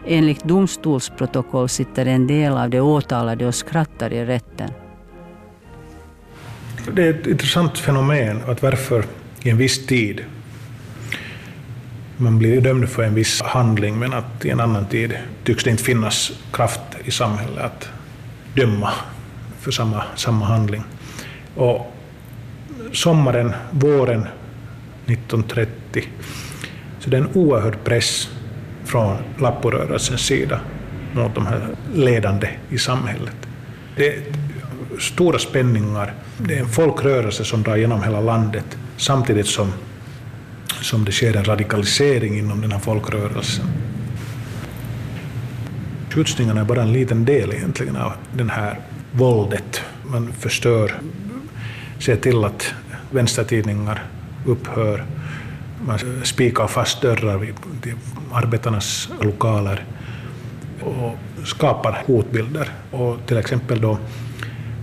Enligt 0.07 0.43
domstolsprotokoll 0.43 1.69
sitter 1.69 2.05
en 2.05 2.27
del 2.27 2.53
av 2.53 2.69
de 2.69 2.79
åtalade 2.79 3.47
och 3.47 3.55
skrattar 3.55 4.13
i 4.13 4.25
rätten. 4.25 4.69
Det 6.91 7.03
är 7.03 7.09
ett 7.09 7.27
intressant 7.27 7.77
fenomen 7.77 8.41
att 8.47 8.61
varför 8.61 9.05
i 9.43 9.49
en 9.49 9.57
viss 9.57 9.85
tid 9.85 10.23
man 12.17 12.39
blir 12.39 12.61
dömd 12.61 12.89
för 12.89 13.03
en 13.03 13.13
viss 13.13 13.41
handling 13.41 13.99
men 13.99 14.13
att 14.13 14.45
i 14.45 14.49
en 14.49 14.59
annan 14.59 14.85
tid 14.85 15.17
tycks 15.43 15.63
det 15.63 15.69
inte 15.69 15.83
finnas 15.83 16.31
kraft 16.51 16.81
i 17.05 17.11
samhället 17.11 17.63
att 17.63 17.89
döma 18.55 18.91
för 19.59 19.71
samma, 19.71 20.03
samma 20.15 20.45
handling. 20.45 20.83
Och 21.55 21.93
sommaren, 22.93 23.53
våren 23.71 24.27
1930 25.05 26.03
så 26.99 27.09
det 27.09 27.17
är 27.17 27.21
en 27.21 27.29
oerhörd 27.33 27.83
press 27.83 28.29
från 28.85 29.17
Lapporörelsens 29.39 30.21
sida 30.21 30.59
mot 31.13 31.35
de 31.35 31.45
här 31.45 31.67
ledande 31.93 32.49
i 32.69 32.77
samhället. 32.77 33.35
Det 33.95 34.07
är 34.07 34.23
stora 34.99 35.39
spänningar. 35.39 36.13
Det 36.37 36.55
är 36.55 36.59
en 36.59 36.69
folkrörelse 36.69 37.45
som 37.45 37.63
drar 37.63 37.75
genom 37.75 38.03
hela 38.03 38.21
landet 38.21 38.77
samtidigt 38.97 39.47
som, 39.47 39.73
som 40.81 41.05
det 41.05 41.11
sker 41.11 41.35
en 41.37 41.45
radikalisering 41.45 42.37
inom 42.37 42.61
den 42.61 42.71
här 42.71 42.79
folkrörelsen. 42.79 43.65
Skjutsningarna 46.09 46.61
är 46.61 46.65
bara 46.65 46.81
en 46.81 46.93
liten 46.93 47.25
del 47.25 47.53
egentligen 47.53 47.95
av 47.95 48.13
det 48.33 48.51
här 48.51 48.79
våldet. 49.11 49.81
Man 50.03 50.33
förstör, 50.33 50.99
ser 51.99 52.15
till 52.15 52.43
att 52.43 52.73
vänstertidningar 53.11 54.03
upphör, 54.45 55.05
man 55.85 55.99
spikar 56.23 56.67
fast 56.67 57.01
dörrar 57.01 57.37
vid 57.37 57.53
arbetarnas 58.33 59.09
lokaler 59.21 59.85
och 60.81 61.17
skapar 61.47 62.03
hotbilder. 62.07 62.69
Och 62.91 63.17
till 63.25 63.37
exempel 63.37 63.81
då 63.81 63.97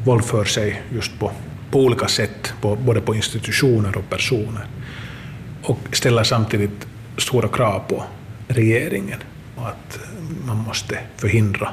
våldför 0.04 0.44
sig 0.44 0.82
just 0.92 1.18
på, 1.18 1.32
på 1.70 1.80
olika 1.80 2.08
sätt, 2.08 2.54
på, 2.60 2.76
både 2.76 3.00
på 3.00 3.14
institutioner 3.14 3.96
och 3.96 4.10
personer. 4.10 4.66
Och 5.62 5.78
ställer 5.92 6.24
samtidigt 6.24 6.86
stora 7.18 7.48
krav 7.48 7.82
på 7.88 8.04
regeringen 8.48 9.18
att 9.56 9.96
eh, 9.96 10.46
man 10.46 10.56
måste 10.56 10.98
förhindra 11.16 11.68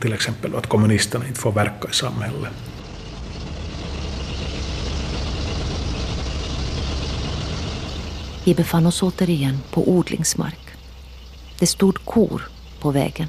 till 0.00 0.12
exempel 0.12 0.54
att 0.54 0.66
kommunisterna 0.66 1.26
inte 1.26 1.40
får 1.40 1.52
verka 1.52 1.88
i 1.90 1.94
samhället. 1.94 2.52
Vi 8.44 8.54
befann 8.54 8.86
oss 8.86 9.02
återigen 9.02 9.58
på 9.70 9.90
odlingsmark. 9.90 10.68
Det 11.58 11.66
stod 11.66 12.04
kor 12.04 12.42
på 12.80 12.90
vägen. 12.90 13.28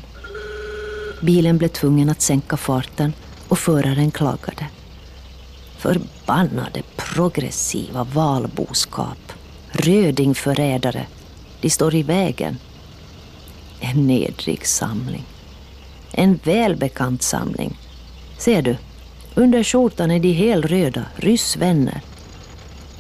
Bilen 1.22 1.58
blev 1.58 1.68
tvungen 1.68 2.10
att 2.10 2.22
sänka 2.22 2.58
farten 2.58 3.14
och 3.50 3.60
föraren 3.60 4.12
klagade. 4.12 4.68
Förbannade 5.78 6.82
progressiva 6.96 8.04
valboskap. 8.04 9.34
Rödingförrädare. 9.72 11.06
De 11.62 11.70
står 11.70 11.96
i 11.96 12.04
vägen. 12.04 12.58
En 13.80 14.08
nedrig 14.08 14.68
samling. 14.68 15.24
En 16.12 16.40
välbekant 16.44 17.22
samling. 17.22 17.78
Ser 18.38 18.62
du? 18.62 18.78
Under 19.36 19.64
skjortan 19.64 20.12
är 20.12 20.20
de 20.20 20.32
helröda, 20.32 21.06
ryssvänner. 21.16 22.02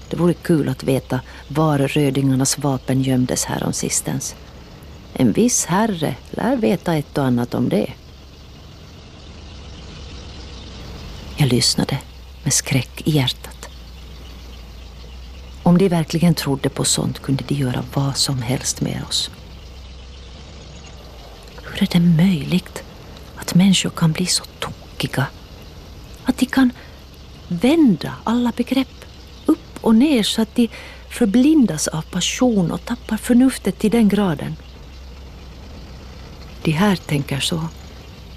Det 0.09 0.17
vore 0.17 0.33
kul 0.33 0.69
att 0.69 0.83
veta 0.83 1.19
var 1.47 1.77
rödingarnas 1.77 2.57
vapen 2.57 3.01
gömdes 3.01 3.45
häromsistens. 3.45 4.35
En 5.13 5.31
viss 5.31 5.65
herre 5.65 6.15
lär 6.29 6.55
veta 6.55 6.95
ett 6.95 7.17
och 7.17 7.25
annat 7.25 7.53
om 7.53 7.69
det. 7.69 7.93
Jag 11.41 11.49
lyssnade 11.49 11.97
med 12.43 12.54
skräck 12.54 13.02
i 13.06 13.12
hjärtat. 13.12 13.69
Om 15.63 15.78
de 15.78 15.89
verkligen 15.89 16.36
trodde 16.36 16.69
på 16.69 16.86
sånt 16.86 17.19
kunde 17.19 17.43
de 17.47 17.56
göra 17.56 17.84
vad 17.93 18.17
som 18.17 18.41
helst 18.41 18.82
med 18.82 19.04
oss. 19.10 19.32
Hur 21.63 21.84
är 21.84 21.88
det 21.91 21.99
möjligt 21.99 22.84
att 23.36 23.56
människor 23.56 23.89
kan 23.89 24.12
bli 24.12 24.25
så 24.25 24.43
tokiga? 24.60 25.25
Att 26.23 26.38
de 26.38 26.45
kan 26.45 26.71
vända 27.47 28.13
alla 28.23 28.52
begrepp 28.56 29.06
upp 29.45 29.78
och 29.82 29.95
ner 29.95 30.23
så 30.23 30.41
att 30.41 30.56
de 30.56 30.69
förblindas 31.10 31.88
av 31.88 32.02
passion 32.02 32.71
och 32.71 32.86
tappar 32.86 33.17
förnuftet 33.17 33.80
till 33.80 33.91
den 33.91 34.10
graden. 34.10 34.56
De 36.62 36.71
här 36.71 36.95
tänker 36.95 37.39
så, 37.39 37.67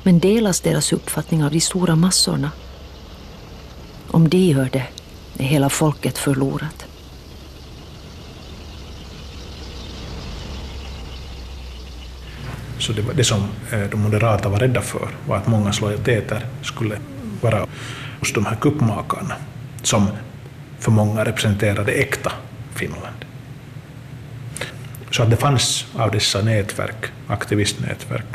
men 0.03 0.19
delas 0.19 0.61
deras 0.61 0.93
uppfattning 0.93 1.45
av 1.45 1.51
de 1.51 1.61
stora 1.61 1.97
massorna? 1.97 2.51
Om 4.13 4.29
de 4.29 4.39
gör 4.39 4.69
det 4.73 4.85
är 5.39 5.45
hela 5.45 5.71
folket 5.71 6.19
förlorat. 6.19 6.87
Så 12.79 12.93
det, 12.93 13.03
var 13.03 13.15
det 13.15 13.25
som 13.25 13.49
eh, 13.73 13.91
de 13.91 14.01
moderata 14.01 14.49
var 14.49 14.59
rädda 14.59 14.81
för 14.81 15.09
var 15.27 15.37
att 15.37 15.47
många 15.47 15.73
lojaliteter 15.81 16.47
skulle 16.63 16.99
vara 17.41 17.67
hos 18.21 18.33
de 18.33 18.47
här 18.47 18.57
kuppmakarna 18.57 19.35
som 19.83 20.09
för 20.79 20.91
många 20.91 21.25
representerade 21.25 21.93
äkta 21.93 22.33
Finland. 22.75 23.25
Så 25.11 25.23
att 25.23 25.31
det 25.31 25.37
fanns 25.37 25.87
av 25.95 26.11
dessa 26.11 26.43
nätverk, 26.43 27.07
aktivistnätverk, 27.27 28.27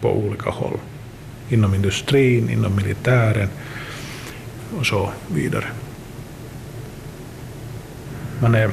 på 0.00 0.12
olika 0.12 0.50
håll. 0.50 0.78
Inom 1.48 1.74
industrin, 1.74 2.50
inom 2.50 2.76
militären, 2.76 3.48
och 4.78 4.86
så 4.86 5.10
vidare. 5.28 5.64
Man 8.40 8.54
är 8.54 8.70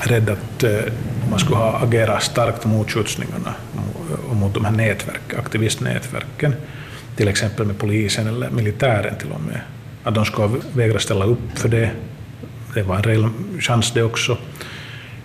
rädd 0.00 0.30
att 0.30 0.62
eh, 0.62 0.92
man 1.30 1.38
skulle 1.38 1.56
ha 1.56 1.78
agerat 1.78 2.22
starkt 2.22 2.64
mot 2.64 2.90
skjutsningarna 2.90 3.54
och 4.30 4.36
mot 4.36 4.54
de 4.54 4.64
här 4.64 4.72
nätverk, 4.72 5.34
aktivistnätverken 5.38 6.54
till 7.16 7.28
exempel 7.28 7.66
med 7.66 7.78
polisen 7.78 8.26
eller 8.26 8.50
militären 8.50 9.18
till 9.18 9.32
och 9.32 9.40
med. 9.40 9.60
Att 10.02 10.14
de 10.14 10.24
skulle 10.24 10.60
vägra 10.72 10.98
ställa 10.98 11.24
upp 11.24 11.58
för 11.58 11.68
det. 11.68 11.90
Det 12.74 12.82
var 12.82 12.96
en 12.96 13.02
reell 13.02 13.28
chans 13.60 13.92
det 13.94 14.02
också. 14.02 14.38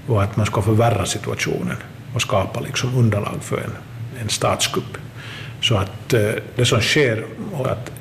Och 0.07 0.23
att 0.23 0.37
man 0.37 0.45
ska 0.45 0.61
förvärra 0.61 1.05
situationen 1.05 1.75
och 2.13 2.21
skapa 2.21 2.59
liksom 2.59 2.97
underlag 2.97 3.37
för 3.41 3.57
en, 3.57 3.71
en 4.21 4.29
statskupp. 4.29 4.97
Så 5.61 5.75
att 5.77 6.13
eh, 6.13 6.29
det 6.55 6.65
som 6.65 6.81
sker 6.81 7.25
och 7.51 7.67
att 7.67 7.91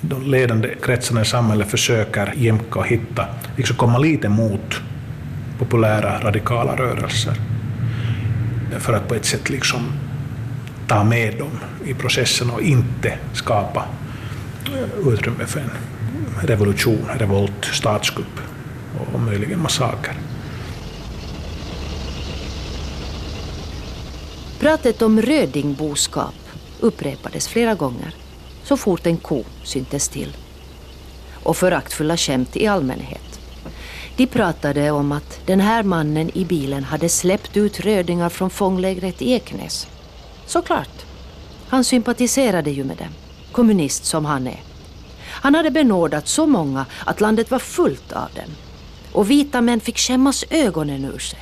de 0.00 0.30
ledande 0.30 0.74
kretsarna 0.82 1.22
i 1.22 1.24
samhället 1.24 1.70
försöker 1.70 2.34
jämka 2.36 2.78
och 2.78 2.86
hitta, 2.86 3.26
liksom 3.56 3.76
komma 3.76 3.98
lite 3.98 4.28
mot 4.28 4.80
populära 5.58 6.20
radikala 6.20 6.76
rörelser 6.76 7.34
för 8.78 8.92
att 8.92 9.08
på 9.08 9.14
ett 9.14 9.24
sätt 9.24 9.50
liksom 9.50 9.92
ta 10.88 11.04
med 11.04 11.38
dem 11.38 11.60
i 11.84 11.94
processen 11.94 12.50
och 12.50 12.62
inte 12.62 13.18
skapa 13.32 13.84
eh, 14.66 15.08
utrymme 15.08 15.46
för 15.46 15.60
en 15.60 15.70
revolution, 16.42 17.08
revolt, 17.18 17.64
statskupp 17.64 18.40
och 19.12 19.20
möjligen 19.20 19.62
massaker. 19.62 20.14
Pratet 24.60 25.02
om 25.02 25.22
rödingboskap 25.22 26.34
upprepades 26.80 27.48
flera 27.48 27.74
gånger 27.74 28.14
så 28.66 28.76
fort 28.76 29.06
en 29.06 29.16
ko 29.16 29.44
syntes 29.62 30.08
till. 30.08 30.36
Och 31.42 31.56
föraktfulla 31.56 32.16
skämt 32.16 32.56
i 32.56 32.66
allmänhet. 32.66 33.40
De 34.16 34.26
pratade 34.26 34.90
om 34.90 35.12
att 35.12 35.40
den 35.46 35.60
här 35.60 35.82
mannen 35.82 36.30
i 36.34 36.44
bilen 36.44 36.84
hade 36.84 37.08
släppt 37.08 37.56
ut 37.56 37.80
rödingar 37.80 38.28
från 38.28 38.50
fånglägret 38.50 39.22
i 39.22 39.32
Eknäs. 39.32 39.86
Såklart. 40.46 41.04
Han 41.68 41.84
sympatiserade 41.84 42.70
ju 42.70 42.84
med 42.84 42.96
dem, 42.96 43.14
kommunist 43.52 44.04
som 44.04 44.24
han 44.24 44.46
är. 44.46 44.62
Han 45.20 45.54
hade 45.54 45.70
benådat 45.70 46.28
så 46.28 46.46
många 46.46 46.86
att 47.04 47.20
landet 47.20 47.50
var 47.50 47.58
fullt 47.58 48.12
av 48.12 48.28
dem. 48.34 48.54
Och 49.12 49.30
vita 49.30 49.60
män 49.60 49.80
fick 49.80 49.98
skämmas 49.98 50.44
ögonen 50.50 51.04
ur 51.04 51.18
sig. 51.18 51.40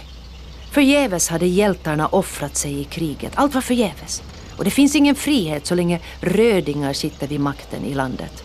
Förgäves 0.70 1.28
hade 1.28 1.46
hjältarna 1.46 2.06
offrat 2.06 2.56
sig 2.56 2.80
i 2.80 2.84
kriget. 2.84 3.32
Allt 3.34 3.54
var 3.54 3.60
förgäves. 3.60 4.22
Och 4.56 4.64
det 4.64 4.70
finns 4.70 4.96
ingen 4.96 5.14
frihet 5.14 5.66
så 5.66 5.74
länge 5.74 6.00
rödingar 6.20 6.92
sitter 6.92 7.26
vid 7.26 7.40
makten 7.40 7.84
i 7.84 7.94
landet. 7.94 8.44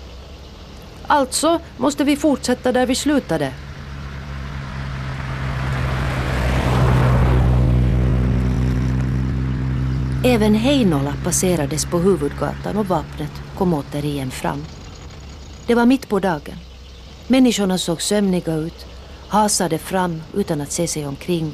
Alltså 1.08 1.60
måste 1.78 2.04
vi 2.04 2.15
fortsätta 2.15 2.72
där 2.72 2.86
vi 2.86 2.95
slutade. 2.95 3.54
Även 10.24 10.56
Heinola 10.56 11.13
passerades 11.24 11.86
på 11.86 11.98
huvudgatan 11.98 12.78
och 12.78 12.88
vapnet 12.88 13.32
kom 13.58 13.74
återigen 13.74 14.32
fram. 14.32 14.65
Det 15.67 15.76
var 15.76 15.86
mitt 15.86 16.10
på 16.10 16.19
dagen. 16.19 16.56
Människorna 17.28 17.78
såg 17.78 18.02
sömniga 18.02 18.54
ut, 18.54 18.86
hasade 19.28 19.78
fram 19.78 20.22
utan 20.34 20.62
att 20.62 20.72
se 20.72 20.88
sig 20.88 21.08
omkring. 21.08 21.54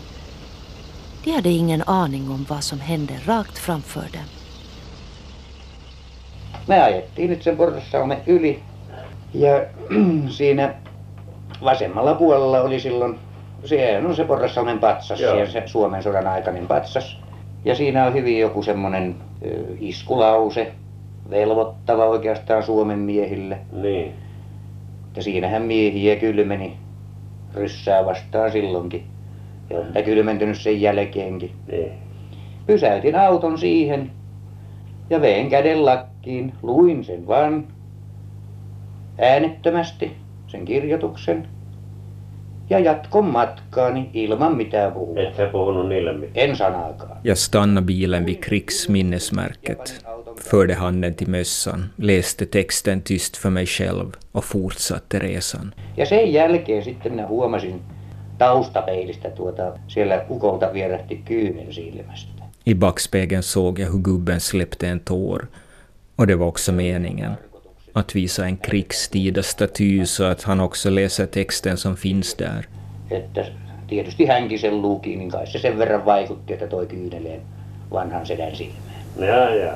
De 1.24 1.32
hade 1.32 1.50
ingen 1.50 1.82
aning 1.82 2.30
om 2.30 2.46
vad 2.50 2.64
som 2.64 2.80
hände 2.80 3.14
rakt 3.26 3.58
framför 3.58 4.02
dem. 4.14 4.45
Me 6.68 6.82
ajettiin 6.82 7.30
nyt 7.30 7.42
sen 7.42 7.58
porrassalmen 7.58 8.18
yli 8.28 8.60
ja 9.34 9.66
siinä 10.38 10.74
vasemmalla 11.64 12.14
puolella 12.14 12.62
oli 12.62 12.80
silloin, 12.80 13.20
sehän 13.66 14.06
on 14.06 14.16
se 14.16 14.24
porrassalmen 14.24 14.80
patsas, 14.80 15.18
siellä 15.18 15.46
se 15.46 15.64
Suomen 15.66 16.04
sodan 16.04 16.28
aikainen 16.28 16.68
patsas. 16.68 17.20
Ja 17.66 17.76
siinä 17.76 18.06
on 18.06 18.14
hyvin 18.14 18.40
joku 18.40 18.64
semmoinen 18.64 19.16
iskulause, 19.80 20.72
velvoittava 21.30 22.06
oikeastaan 22.06 22.64
Suomen 22.64 23.00
miehille. 23.00 23.58
Niin. 23.72 24.14
Ja 25.16 25.24
siinähän 25.24 25.62
miehiä 25.62 26.16
kylmeni 26.16 26.78
ryssää 27.54 28.06
vastaan 28.06 28.52
silloinkin. 28.52 29.04
Ja 29.70 29.78
on 29.80 30.04
kylmentynyt 30.06 30.58
sen 30.58 30.82
jälkeenkin. 30.82 31.52
Niin. 31.72 31.92
Pysäytin 32.68 33.16
auton 33.16 33.58
siihen 33.58 34.12
ja 35.10 35.22
vein 35.22 35.50
käden 35.50 35.86
lakkiin, 36.26 36.54
luin 36.62 37.04
sen 37.04 37.28
vaan 37.28 37.68
äänettömästi, 39.18 40.12
sen 40.48 40.66
kirjoituksen. 40.66 41.48
Ja 42.70 42.80
jatkon 42.80 43.26
matkaani 43.26 44.10
ilman 44.14 44.58
mitään 44.58 44.92
puhua. 44.92 45.22
Et 45.22 45.36
sä 45.36 45.48
puhunut 45.52 45.90
niille 45.90 46.14
mitään? 46.14 46.50
En 46.50 46.56
sanaakaan. 46.56 47.18
Jag 47.24 47.38
stannade 47.38 47.86
bilen 47.86 48.26
vid 48.26 48.36
krigsminnesmärket, 48.36 50.06
förde 50.42 50.74
handen 50.74 51.16
till 51.16 51.30
mössan, 51.30 51.90
läste 51.98 52.46
texten 52.46 53.02
tyst 53.02 53.38
för 53.38 53.50
mig 53.50 53.66
själv 53.66 54.10
och 54.34 54.44
fortsatte 54.44 55.20
resan. 55.20 55.74
Ja 55.98 56.06
sen 56.06 56.34
jälkeen 56.34 56.84
sitten 56.84 57.12
minä 57.12 57.28
huomasin 57.28 57.82
taustapeilistä 58.38 59.30
tuota, 59.30 59.74
siellä 59.88 60.26
ukolta 60.30 60.74
vierähti 60.74 61.22
kyynel 61.26 61.72
silmästä. 61.72 62.36
I 62.66 62.76
backspegeln 62.76 63.44
såg 63.44 63.80
jag 63.80 63.92
hur 63.92 64.02
gubben 64.02 64.40
släppte 64.40 64.88
en 64.88 65.00
tår. 65.00 65.48
Och 66.16 66.28
det 66.28 66.36
var 66.36 66.48
också 66.48 66.72
meningen. 66.72 67.34
Att 67.94 68.16
visa 68.16 68.46
en 68.46 68.58
krigstida 68.58 69.44
staty 69.44 70.06
så 70.06 70.24
att 70.24 70.44
han 70.44 70.60
också 70.60 70.90
läser 70.90 71.26
texten 71.26 71.78
som 71.78 71.98
finns 71.98 72.34
där. 72.36 72.68
Että 73.12 73.46
tietysti 73.90 74.26
hänkin 74.26 74.60
sen 74.60 74.82
luki, 74.82 75.16
niin 75.16 75.32
kai 75.32 75.48
se 75.48 75.60
sen 75.60 75.78
verran 75.78 76.06
vaikutti, 76.06 76.54
että 76.54 76.68
toi 76.68 76.86
kyyneleen 76.88 77.42
vanhan 77.92 78.26
sedän 78.26 78.56
silmään. 78.56 79.06
Ja, 79.20 79.56
ja. 79.56 79.74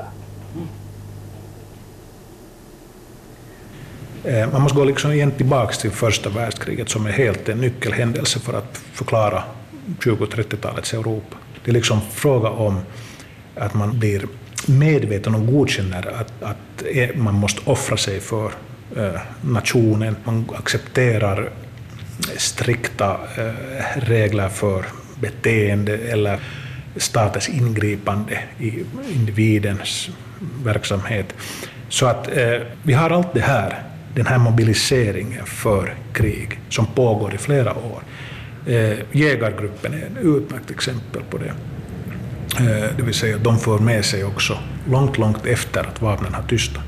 Eh, 4.25 4.51
Man 4.51 4.61
måste 4.61 4.75
gå 4.77 4.85
liksom 4.85 5.11
igen 5.11 5.31
tillbaka 5.31 5.73
till 5.73 5.91
första 5.91 6.29
världskriget 6.29 6.89
som 6.89 7.05
är 7.05 7.11
helt 7.11 7.49
en 7.49 7.57
nyckelhändelse 7.61 8.39
för 8.39 8.53
att 8.53 8.77
förklara 8.93 9.43
20-30-talets 9.99 10.93
Europa. 10.93 11.37
Det 11.65 11.71
är 11.71 11.73
liksom 11.73 12.01
fråga 12.01 12.49
om 12.49 12.79
att 13.55 13.73
man 13.73 13.99
blir 13.99 14.27
medveten 14.67 15.35
och 15.35 15.47
godkänner 15.47 16.07
att, 16.07 16.43
att 16.43 16.83
e- 16.85 17.11
man 17.15 17.33
måste 17.33 17.61
offra 17.65 17.97
sig 17.97 18.19
för 18.19 18.51
eh, 18.97 19.21
nationen. 19.41 20.15
Man 20.23 20.49
accepterar 20.57 21.49
strikta 22.37 23.17
eh, 23.37 23.53
regler 23.95 24.49
för 24.49 24.85
beteende 25.21 25.97
eller 25.97 26.39
statens 26.95 27.49
ingripande 27.49 28.39
i 28.59 28.83
individens 29.15 30.09
verksamhet. 30.63 31.33
Så 31.89 32.05
att 32.05 32.37
eh, 32.37 32.57
vi 32.83 32.93
har 32.93 33.09
allt 33.09 33.33
det 33.33 33.41
här, 33.41 33.83
den 34.15 34.25
här 34.25 34.37
mobiliseringen 34.37 35.45
för 35.45 35.93
krig 36.13 36.59
som 36.69 36.85
pågår 36.85 37.33
i 37.33 37.37
flera 37.37 37.73
år. 37.73 38.03
Eh, 38.67 38.97
jägargruppen 39.11 39.93
är 39.93 39.97
ett 39.97 40.23
utmärkt 40.23 40.71
exempel 40.71 41.21
på 41.29 41.37
det. 41.37 41.53
Eh, 42.59 42.95
det 42.97 43.03
vill 43.03 43.13
säga 43.13 43.37
de 43.37 43.59
för 43.59 43.79
med 43.79 44.05
sig 44.05 44.23
också, 44.23 44.57
långt, 44.89 45.17
långt 45.17 45.45
efter 45.45 45.79
att 45.79 46.01
vapnen 46.01 46.33
har 46.33 46.43
tystat, 46.43 46.83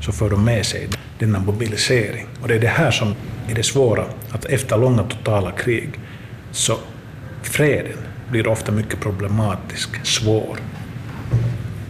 så 0.00 0.12
för 0.12 0.30
de 0.30 0.44
med 0.44 0.66
sig 0.66 0.88
denna 1.18 1.38
mobilisering. 1.38 2.26
Och 2.42 2.48
det 2.48 2.54
är 2.54 2.58
det 2.60 2.66
här 2.66 2.90
som 2.90 3.14
är 3.48 3.54
det 3.54 3.62
svåra, 3.62 4.04
att 4.30 4.44
efter 4.44 4.78
långa 4.78 5.02
totala 5.02 5.50
krig 5.50 5.90
så 6.52 6.78
freden 7.42 7.98
blir 8.30 8.46
ofta 8.46 8.72
mycket 8.72 9.00
problematisk, 9.00 10.06
svår. 10.06 10.56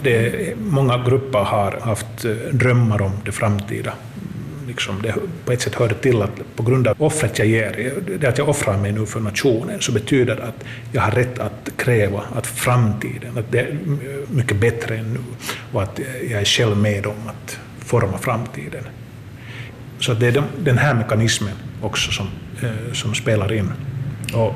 Det, 0.03 0.55
många 0.59 1.05
grupper 1.05 1.39
har 1.39 1.81
haft 1.81 2.25
eh, 2.25 2.33
drömmar 2.53 3.03
om 3.03 3.13
det 3.25 3.33
framtida. 3.33 3.93
Liksom 4.71 5.03
det 5.03 5.15
på 5.45 5.53
ett 5.53 5.61
sätt 5.61 5.75
hör 5.75 5.89
det 5.89 5.95
till 5.95 6.23
att 6.23 6.57
på 6.57 6.63
grund 6.63 6.89
av 6.89 7.03
offret 7.03 7.39
jag 7.39 7.49
ger, 7.49 7.95
det 8.21 8.29
att 8.29 8.39
jag 8.39 8.49
offrar 8.49 8.79
mig 8.79 8.93
nu 8.93 9.07
för 9.07 9.21
nationen, 9.21 9.81
så 9.81 9.93
betyder 9.93 10.37
det 10.37 10.43
att 10.43 10.65
jag 10.93 11.03
har 11.03 11.11
rätt 11.11 11.39
att 11.39 11.71
kräva 11.77 12.23
att 12.35 12.47
framtiden, 12.47 13.39
att 13.39 13.53
det 13.53 13.59
är 13.59 13.77
mycket 14.31 14.61
bättre 14.61 14.97
än 14.97 15.13
nu 15.13 15.21
och 15.73 15.83
att 15.83 16.01
jag 16.31 16.41
är 16.41 16.45
själv 16.45 16.77
med 16.77 17.07
om 17.07 17.29
att 17.29 17.59
forma 17.79 18.19
framtiden. 18.19 18.85
Så 19.99 20.15
det 20.15 20.27
är 20.27 20.43
den 20.59 20.79
här 20.79 20.95
mekanismen 20.95 21.55
också 21.83 22.13
som, 22.13 22.27
eh, 22.63 22.93
som 22.93 23.15
spelar 23.15 23.53
in. 23.53 23.73
Och 24.35 24.55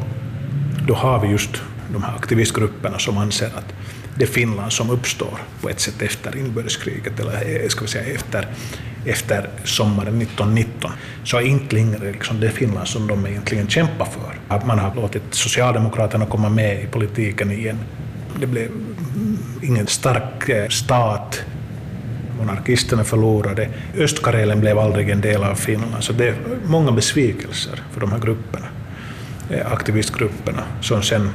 då 0.87 0.95
har 0.95 1.21
vi 1.21 1.29
just 1.29 1.63
de 1.93 2.03
här 2.03 2.15
aktivistgrupperna 2.17 2.99
som 2.99 3.19
anser 3.19 3.47
att 3.47 3.75
det 4.19 4.27
Finland 4.27 4.73
som 4.73 4.91
uppstår 4.91 5.39
på 5.61 5.69
ett 5.69 5.81
sätt 5.81 6.03
efter 6.03 6.37
inbördeskriget, 6.37 7.21
eller 7.21 7.63
eh, 7.63 7.69
ska 7.69 7.81
vi 7.81 7.91
säga 7.91 8.15
efter, 8.15 8.49
efter 9.07 9.49
sommaren 9.65 10.23
1919, 10.23 10.91
så 11.25 11.37
är 11.37 11.41
inte 11.43 11.75
längre 11.75 12.13
liksom 12.13 12.41
det 12.41 12.51
Finland 12.51 12.89
som 12.89 13.07
de 13.07 13.27
egentligen 13.27 13.69
kämpar 13.69 14.05
för. 14.05 14.35
Att 14.49 14.67
man 14.67 14.79
har 14.79 14.95
låtit 14.95 15.23
Socialdemokraterna 15.31 16.27
komma 16.27 16.49
med 16.49 16.83
i 16.83 16.87
politiken 16.87 17.51
igen. 17.51 17.79
Det 18.41 18.47
blev 18.47 18.69
ingen 19.63 19.87
stark 19.87 20.49
eh, 20.49 20.69
stat, 20.69 21.45
monarkisterna 22.39 23.05
förlorade, 23.05 23.69
Östkarelen 23.99 24.61
blev 24.61 24.79
aldrig 24.79 25.11
en 25.11 25.21
del 25.21 25.45
av 25.45 25.55
Finland, 25.55 26.05
så 26.05 26.13
det 26.13 26.29
är 26.29 26.35
många 26.67 26.93
besvikelser 26.93 27.83
för 27.93 28.01
de 28.01 28.13
här 28.13 28.19
grupperna, 28.19 28.67
eh, 29.51 29.73
aktivistgrupperna, 29.73 30.63
som 30.81 31.03
sen 31.03 31.31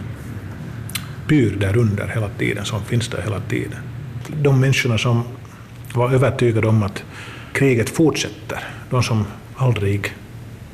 pyr 1.27 1.55
där 1.60 1.77
under 1.77 2.08
hela 2.08 2.29
tiden, 2.29 2.65
som 2.65 2.84
finns 2.84 3.08
där 3.08 3.21
hela 3.21 3.39
tiden. 3.39 3.79
De 4.27 4.60
människorna 4.60 4.97
som 4.97 5.23
var 5.93 6.12
övertygade 6.12 6.67
om 6.67 6.84
att 6.84 7.03
kriget 7.54 7.90
fortsätter. 7.90 8.64
De 8.90 9.04
som 9.04 9.26
aldrig 9.56 10.14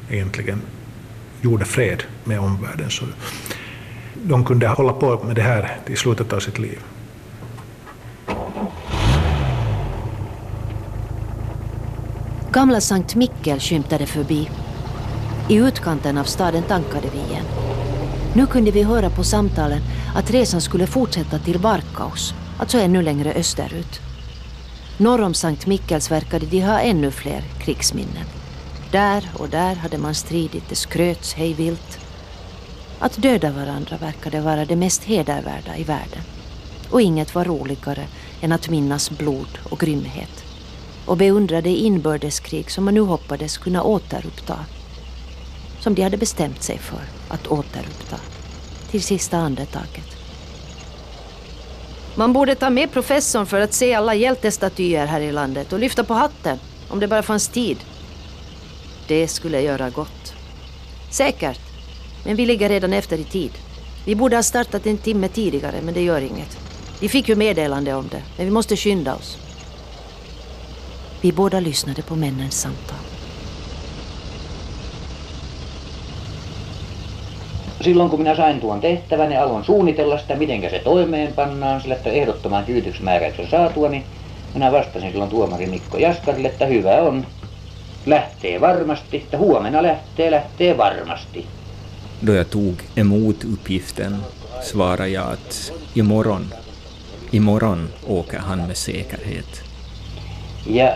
egentligen 0.10 0.62
gjorde 1.42 1.66
fred 1.66 2.04
med 2.24 2.40
omvärlden. 2.40 2.90
Så 2.90 3.06
de 4.24 4.46
kunde 4.46 4.68
hålla 4.68 4.94
på 4.94 5.24
med 5.24 5.36
det 5.36 5.42
här 5.42 5.78
till 5.86 5.98
slutet 5.98 6.34
av 6.34 6.40
sitt 6.40 6.60
liv. 6.60 6.80
Gamla 12.52 12.82
Sankt 12.82 13.16
Mikkel 13.16 13.60
skymtade 13.60 14.06
förbi. 14.06 14.50
I 15.50 15.56
utkanten 15.56 16.18
av 16.18 16.24
staden 16.24 16.64
tankade 16.64 17.08
vi 17.14 17.18
igen. 17.18 17.46
Nu 18.34 18.46
kunde 18.46 18.72
vi 18.72 18.84
höra 18.84 19.10
på 19.10 19.24
samtalen 19.24 19.82
att 20.16 20.32
resan 20.32 20.62
skulle 20.62 20.88
fortsätta 20.88 21.40
till 21.40 21.58
Varkaus. 21.58 22.34
alltså 22.60 22.78
ännu 22.78 23.02
längre 23.02 23.34
österut. 23.34 24.02
Norr 24.98 25.22
om 25.22 25.34
Sankt 25.34 25.68
Mikkels 25.68 26.12
verkade 26.12 26.46
de 26.46 26.62
ha 26.62 26.80
ännu 26.80 27.12
fler 27.12 27.44
krigsminnen. 27.60 28.26
Där 28.92 29.32
och 29.34 29.50
där 29.50 29.76
hade 29.76 29.98
man 29.98 30.16
stridit, 30.16 30.70
det 30.70 30.76
skröts 30.76 31.34
hejvilt. 31.34 32.00
Att 33.00 33.22
döda 33.22 33.52
varandra 33.52 33.98
verkade 33.98 34.42
vara 34.42 34.66
det 34.66 34.76
mest 34.76 35.04
hedervärda 35.04 35.78
i 35.78 35.84
världen. 35.84 36.22
Och 36.90 37.02
inget 37.02 37.36
var 37.36 37.46
roligare 37.46 38.08
än 38.42 38.52
att 38.52 38.70
minnas 38.70 39.10
blod 39.10 39.60
och 39.70 39.80
grymhet 39.80 40.44
och 41.06 41.18
beundra 41.18 41.62
det 41.62 41.76
inbördeskrig 41.76 42.72
som 42.72 42.86
man 42.86 42.94
nu 42.94 43.02
hoppades 43.02 43.58
kunna 43.58 43.84
återuppta. 43.84 44.60
Som 45.80 45.96
de 45.96 46.02
hade 46.02 46.18
bestämt 46.18 46.64
sig 46.64 46.78
för 46.78 47.02
att 47.28 47.48
återuppta. 47.48 48.18
Till 48.92 49.04
sista 49.04 49.38
andetaget. 49.38 50.15
Man 52.18 52.34
borde 52.34 52.56
ta 52.56 52.70
med 52.70 52.92
professorn 52.92 53.46
för 53.46 53.62
att 53.62 53.74
se 53.74 53.94
alla 53.94 54.16
hjältestatyer 54.16 55.06
här 55.06 55.22
i 55.22 55.32
landet 55.32 55.74
och 55.74 55.80
lyfta 55.80 56.04
på 56.04 56.14
hatten, 56.14 56.60
om 56.90 57.00
det 57.00 57.08
bara 57.08 57.24
fanns 57.24 57.48
tid. 57.48 57.78
Det 59.08 59.28
skulle 59.28 59.62
göra 59.62 59.90
gott. 59.90 60.34
Säkert. 61.12 61.60
Men 62.26 62.36
vi 62.36 62.46
ligger 62.46 62.70
redan 62.70 62.94
efter 62.94 63.18
i 63.18 63.24
tid. 63.24 63.52
Vi 64.06 64.16
borde 64.16 64.36
ha 64.36 64.44
startat 64.44 64.86
en 64.86 64.98
timme 64.98 65.28
tidigare, 65.28 65.82
men 65.82 65.94
det 65.94 66.02
gör 66.02 66.22
inget. 66.22 66.58
Vi 67.00 67.10
fick 67.10 67.30
ju 67.30 67.36
meddelande 67.36 67.94
om 67.94 68.08
det, 68.12 68.22
men 68.38 68.46
vi 68.46 68.52
måste 68.52 68.76
skynda 68.76 69.16
oss. 69.16 69.38
Vi 71.22 71.32
båda 71.32 71.60
lyssnade 71.60 72.02
på 72.02 72.16
männens 72.16 72.62
samtal. 72.62 73.15
Silloin 77.86 78.10
kun 78.10 78.20
minä 78.20 78.36
sain 78.36 78.60
tuon 78.60 78.82
tehtävän 78.82 79.32
ja 79.32 79.44
aloin 79.44 79.66
suunnitella 79.66 80.18
sitä, 80.18 80.36
miten 80.36 80.62
se 80.62 80.80
toimeenpannaan, 80.80 81.82
sillä 81.82 81.96
että 81.96 82.10
ehdottoman 82.10 82.66
kyytyksmääräyksen 82.66 83.50
saatua, 83.50 83.90
niin 83.90 84.04
minä 84.54 84.72
vastasin 84.72 85.12
silloin 85.12 85.30
tuomari 85.30 85.66
Mikko 85.66 85.98
Jaskarille, 85.98 86.48
että 86.48 86.66
hyvä 86.66 87.02
on, 87.02 87.28
lähtee 88.06 88.62
varmasti, 88.62 89.18
että 89.18 89.38
huomenna 89.38 89.84
lähtee, 89.84 90.32
lähtee 90.32 90.78
varmasti. 90.78 91.46
Då 92.26 92.34
jag 92.34 92.50
tog 92.50 92.82
emot 92.96 93.44
uppgiften 93.44 94.18
svarade 94.62 95.10
jag 95.10 95.32
att 95.32 95.72
imorgon, 95.94 96.54
imorgon 97.32 97.90
åker 98.08 98.40
han 98.40 98.68
med 98.68 98.78
säkerhet. 98.78 99.62
Ja 100.66 100.94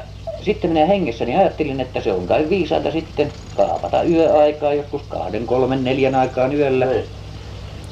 sitten 0.54 0.72
minä 0.72 0.86
hengessäni 0.86 1.36
ajattelin, 1.36 1.80
että 1.80 2.02
se 2.02 2.14
on 2.14 2.28
kai 2.28 2.50
viisaata 2.50 2.92
sitten 2.92 3.32
kaapata 3.58 4.04
yöaikaa, 4.04 4.74
joskus 4.74 5.02
kahden, 5.10 5.46
kolmen, 5.46 5.84
neljän 5.84 6.16
aikaan 6.16 6.54
yöllä. 6.54 6.86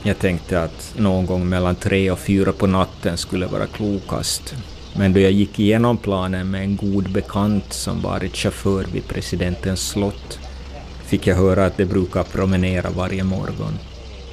Jag 0.05 0.19
tänkte 0.19 0.63
att 0.63 0.93
någon 0.95 1.25
gång 1.25 1.49
mellan 1.49 1.75
tre 1.75 2.11
och 2.11 2.19
fyra 2.19 2.53
på 2.53 2.67
natten 2.67 3.17
skulle 3.17 3.51
vara 3.51 3.67
klokast. 3.67 4.55
Men 4.95 5.13
då 5.13 5.19
jag 5.19 5.31
gick 5.31 5.59
igenom 5.59 5.97
planen 5.97 6.47
med 6.47 6.61
en 6.61 6.75
god 6.77 7.09
bekant 7.09 7.73
som 7.73 8.01
varit 8.01 8.35
chaufför 8.35 8.85
vid 8.93 9.07
presidentens 9.07 9.89
slott 9.89 10.39
fick 11.05 11.27
jag 11.27 11.35
höra 11.35 11.65
att 11.65 11.77
de 11.77 11.85
brukar 11.85 12.23
promenera 12.23 12.89
varje 12.89 13.23
morgon. 13.23 13.79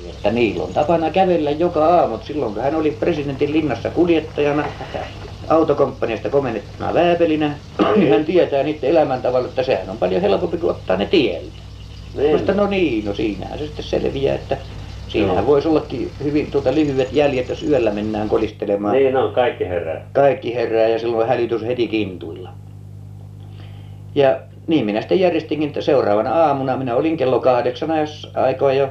Että 0.08 0.30
niillä 0.30 0.64
on 0.64 0.74
tapana 0.74 1.10
kävellä 1.10 1.50
joka 1.50 1.86
aamu. 1.86 2.18
Silloin 2.18 2.54
kun 2.54 2.62
hän 2.62 2.74
oli 2.74 2.90
presidentin 2.90 3.52
linnassa 3.52 3.90
kuljettajana, 3.90 4.64
autokomppaniasta 5.48 6.30
komennettuna 6.30 6.94
vääpelinä, 6.94 7.54
niin 7.96 8.10
hän 8.10 8.24
tietää 8.24 8.62
niiden 8.62 8.90
elämäntavalla, 8.90 9.48
että 9.48 9.62
sehän 9.62 9.90
on 9.90 9.98
paljon 9.98 10.20
helpompi 10.22 10.56
kuin 10.56 10.70
ottaa 10.70 10.96
ne 10.96 11.06
tieltä. 11.06 11.52
Niin. 12.16 12.36
Mutta 12.36 12.54
no 12.54 12.66
niin, 12.66 13.04
no 13.04 13.14
siinähän 13.14 13.58
se 13.58 13.66
sitten 13.66 13.84
selviää, 13.84 14.34
että 14.34 14.56
siinähän 15.08 15.46
voisi 15.46 15.68
ollakin 15.68 16.10
hyvin 16.24 16.50
tuota 16.50 16.74
lyhyet 16.74 17.12
jäljet, 17.12 17.48
jos 17.48 17.62
yöllä 17.62 17.90
mennään 17.90 18.28
kolistelemaan. 18.28 18.96
Niin 18.96 19.16
on, 19.16 19.32
kaikki 19.32 19.68
herää. 19.68 20.06
Kaikki 20.12 20.54
herää 20.54 20.88
ja 20.88 20.98
silloin 20.98 21.28
hälytys 21.28 21.62
heti 21.62 21.88
kintuilla. 21.88 22.50
Ja 24.14 24.40
niin 24.66 24.86
minä 24.86 25.00
sitten 25.00 25.20
järjestinkin, 25.20 25.68
että 25.68 25.80
seuraavana 25.80 26.30
aamuna 26.30 26.76
minä 26.76 26.96
olin 26.96 27.16
kello 27.16 27.40
kahdeksan 27.40 27.90
ajassa 27.90 28.28
aikaa 28.34 28.72
jo 28.72 28.88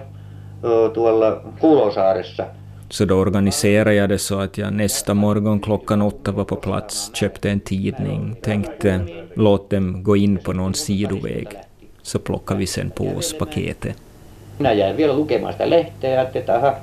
tuolla 0.93 1.41
Kulosaaressa. 1.59 2.45
Så 2.93 3.05
då 3.05 3.15
organiserade 3.15 3.95
jag 3.95 4.09
det 4.09 4.19
så 4.19 4.39
att 4.39 4.57
jag 4.57 4.73
nästa 4.73 5.13
morgon 5.13 5.59
klockan 5.59 6.01
åtta 6.01 6.31
var 6.31 6.43
på 6.43 6.55
plats, 6.55 7.11
köpte 7.13 7.49
en 7.49 7.59
tidning, 7.59 8.35
tänkte 8.41 9.07
låt 9.35 9.69
dem 9.69 10.03
gå 10.03 10.15
in 10.15 10.37
på 10.37 10.53
någon 10.53 10.73
sidoväg, 10.73 11.47
så 12.01 12.19
plockar 12.19 12.55
vi 12.55 12.67
sen 12.67 12.89
på 12.89 13.07
oss 13.07 13.33
paketet. 13.33 13.97
Minä 14.57 14.73
jäin 14.73 14.97
vielä 14.97 15.13
lukemaan 15.13 15.53
sitä 15.53 15.69
lehteä 15.69 16.09
ja 16.09 16.27
että 16.35 16.55
aha, 16.55 16.73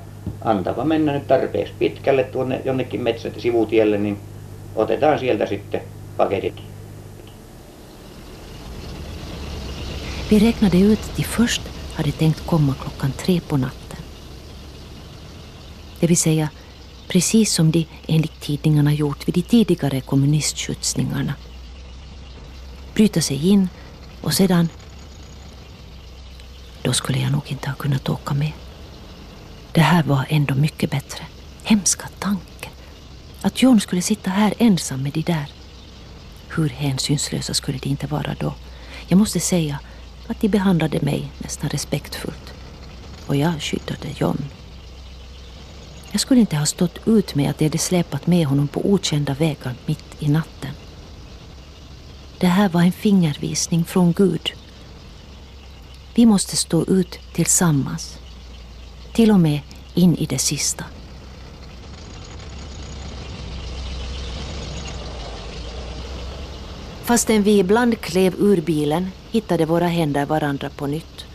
antapa 0.41 0.85
mennä 0.85 1.13
nyt 1.13 1.27
tarpeeksi 1.27 1.73
pitkälle 1.79 2.23
tuonne 2.23 2.61
jonnekin 2.65 3.01
metsät 3.01 3.39
sivutielle, 3.39 3.97
niin 3.97 4.17
otetaan 4.75 5.19
sieltä 5.19 5.45
sitten 5.45 5.81
paketit. 6.17 6.61
Vi 10.31 10.39
räknade 10.39 10.77
ut 10.77 10.99
att 10.99 11.17
de 11.17 11.23
först 11.23 11.61
hade 11.95 12.11
tänkt 12.11 12.41
komma 12.45 12.73
klockan 12.81 13.13
tre 13.13 13.39
på 13.47 13.57
natten. 13.57 13.80
Det 16.01 16.07
vill 16.07 16.17
säga 16.17 16.49
precis 17.07 17.53
som 17.53 17.71
de 17.71 17.87
enligt 18.07 18.41
tidningarna 18.41 18.93
gjort 18.93 19.27
vid 19.27 19.35
de 19.35 19.41
tidigare 19.41 20.01
kommunistskjutsningarna. 20.01 21.33
Bryta 22.93 23.21
sig 23.21 23.47
in 23.49 23.69
och 24.21 24.33
sedan... 24.33 24.69
Då 26.81 26.93
skulle 26.93 27.19
jag 27.19 27.31
nog 27.31 27.41
inte 27.47 27.69
ha 27.69 27.75
kunnat 27.75 28.09
åka 28.09 28.33
med. 28.33 28.51
Det 29.71 29.81
här 29.81 30.03
var 30.03 30.25
ändå 30.29 30.55
mycket 30.55 30.91
bättre. 30.91 31.23
Hemska 31.63 32.07
tanke. 32.19 32.69
Att 33.41 33.61
John 33.61 33.81
skulle 33.81 34.01
sitta 34.01 34.29
här 34.29 34.53
ensam 34.57 35.03
med 35.03 35.13
de 35.13 35.21
där. 35.21 35.51
Hur 36.49 36.69
hänsynslösa 36.69 37.53
skulle 37.53 37.77
de 37.77 37.89
inte 37.89 38.07
vara 38.07 38.35
då? 38.39 38.53
Jag 39.07 39.17
måste 39.19 39.39
säga 39.39 39.79
att 40.27 40.41
de 40.41 40.47
behandlade 40.47 41.01
mig 41.01 41.31
nästan 41.37 41.69
respektfullt. 41.69 42.53
Och 43.27 43.35
jag 43.35 43.61
skyddade 43.61 44.07
John. 44.17 44.45
Jag 46.11 46.21
skulle 46.21 46.39
inte 46.39 46.55
ha 46.55 46.65
stått 46.65 47.07
ut 47.07 47.35
med 47.35 47.49
att 47.49 47.57
de 47.57 47.65
hade 47.65 47.77
släpat 47.77 48.27
med 48.27 48.45
honom 48.47 48.67
på 48.67 48.93
okända 48.93 49.33
vägar 49.33 49.73
mitt 49.85 50.05
i 50.19 50.29
natten. 50.29 50.71
Det 52.39 52.47
här 52.47 52.69
var 52.69 52.81
en 52.81 52.91
fingervisning 52.91 53.85
från 53.85 54.13
Gud. 54.13 54.51
Vi 56.15 56.25
måste 56.25 56.55
stå 56.55 56.85
ut 56.85 57.19
tillsammans. 57.33 58.17
Till 59.13 59.31
och 59.31 59.39
med 59.39 59.59
in 59.93 60.15
i 60.15 60.25
det 60.25 60.39
sista. 60.39 60.85
Fastän 67.03 67.43
vi 67.43 67.59
ibland 67.59 68.01
klev 68.01 68.35
ur 68.39 68.61
bilen 68.61 69.11
hittade 69.31 69.65
våra 69.65 69.87
händer 69.87 70.25
varandra 70.25 70.69
på 70.69 70.87
nytt 70.87 71.25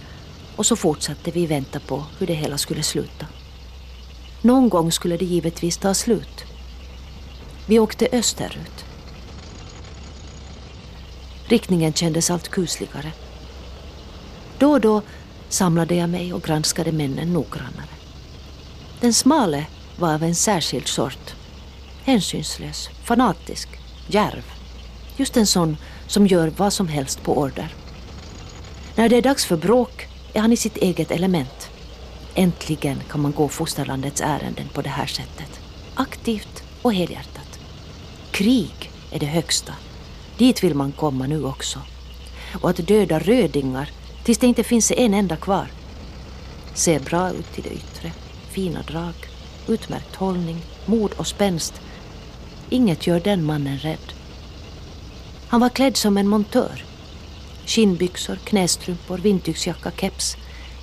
och 0.56 0.66
så 0.66 0.76
fortsatte 0.76 1.30
vi 1.30 1.46
vänta 1.46 1.80
på 1.80 2.04
hur 2.18 2.26
det 2.26 2.34
hela 2.34 2.58
skulle 2.58 2.82
sluta. 2.82 3.26
Någon 4.42 4.68
gång 4.68 4.92
skulle 4.92 5.16
det 5.16 5.24
givetvis 5.24 5.78
ta 5.78 5.94
slut. 5.94 6.44
Vi 7.66 7.78
åkte 7.78 8.08
österut. 8.12 8.84
Riktningen 11.48 11.92
kändes 11.92 12.30
allt 12.30 12.48
kusligare. 12.48 13.12
Då 14.58 14.70
och 14.70 14.80
då 14.80 15.02
samlade 15.48 15.94
jag 15.94 16.10
mig 16.10 16.32
och 16.32 16.42
granskade 16.42 16.92
männen 16.92 17.32
noggrannare. 17.32 17.88
Den 19.00 19.12
smale 19.12 19.66
var 19.98 20.14
av 20.14 20.22
en 20.22 20.34
särskild 20.34 20.88
sort. 20.88 21.34
Hänsynslös, 22.04 22.88
fanatisk, 23.04 23.68
djärv. 24.06 24.44
Just 25.16 25.36
en 25.36 25.46
sån 25.46 25.76
som 26.06 26.26
gör 26.26 26.52
vad 26.56 26.72
som 26.72 26.88
helst 26.88 27.22
på 27.22 27.38
order. 27.38 27.74
När 28.96 29.08
det 29.08 29.16
är 29.16 29.22
dags 29.22 29.44
för 29.44 29.56
bråk 29.56 30.08
är 30.32 30.40
han 30.40 30.52
i 30.52 30.56
sitt 30.56 30.76
eget 30.76 31.10
element. 31.10 31.70
Äntligen 32.38 33.00
kan 33.10 33.20
man 33.20 33.32
gå 33.32 33.48
fosterlandets 33.48 34.20
ärenden 34.20 34.68
på 34.68 34.82
det 34.82 34.88
här 34.88 35.06
sättet. 35.06 35.60
Aktivt 35.94 36.62
och 36.82 36.94
helhjärtat. 36.94 37.58
Krig 38.30 38.90
är 39.10 39.18
det 39.18 39.26
högsta. 39.26 39.72
Dit 40.38 40.64
vill 40.64 40.74
man 40.74 40.92
komma 40.92 41.26
nu 41.26 41.44
också. 41.44 41.78
Och 42.60 42.70
att 42.70 42.86
döda 42.86 43.18
rödingar 43.18 43.90
tills 44.24 44.38
det 44.38 44.46
inte 44.46 44.64
finns 44.64 44.92
en 44.96 45.14
enda 45.14 45.36
kvar. 45.36 45.66
Ser 46.74 47.00
bra 47.00 47.30
ut 47.30 47.52
till 47.52 47.62
det 47.62 47.74
yttre. 47.74 48.12
Fina 48.50 48.82
drag, 48.82 49.14
utmärkt 49.68 50.16
hållning, 50.16 50.56
mod 50.86 51.12
och 51.12 51.26
spänst. 51.26 51.80
Inget 52.70 53.06
gör 53.06 53.20
den 53.20 53.44
mannen 53.44 53.78
rädd. 53.78 54.12
Han 55.48 55.60
var 55.60 55.68
klädd 55.68 55.96
som 55.96 56.16
en 56.16 56.28
montör. 56.28 56.84
Skinnbyxor, 57.66 58.36
knästrumpor, 58.44 59.18
vindtygsjacka, 59.18 59.90
keps. 59.90 60.36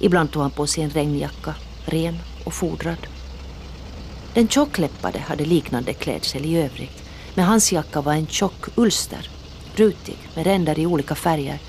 Ibland 0.04 0.32
tog 0.32 0.42
han 0.42 0.52
på 0.52 0.68
sig 0.68 0.84
en 0.84 0.90
regnjacka, 0.90 1.56
ren 1.86 2.20
och 2.44 2.54
fodrad. 2.54 3.08
Den 4.34 4.48
tjockläppade 4.48 5.20
hade 5.20 5.46
liknande 5.46 5.94
klädsel 5.94 6.46
i 6.46 6.58
övrigt, 6.58 7.04
men 7.36 7.46
hans 7.46 7.72
jacka 7.72 8.02
var 8.02 8.14
en 8.14 8.28
tjock 8.28 8.66
ulster, 8.76 9.30
rutig 9.76 10.18
med 10.36 10.46
ränder 10.46 10.80
i 10.80 10.86
olika 10.86 11.16
färger. 11.16 11.60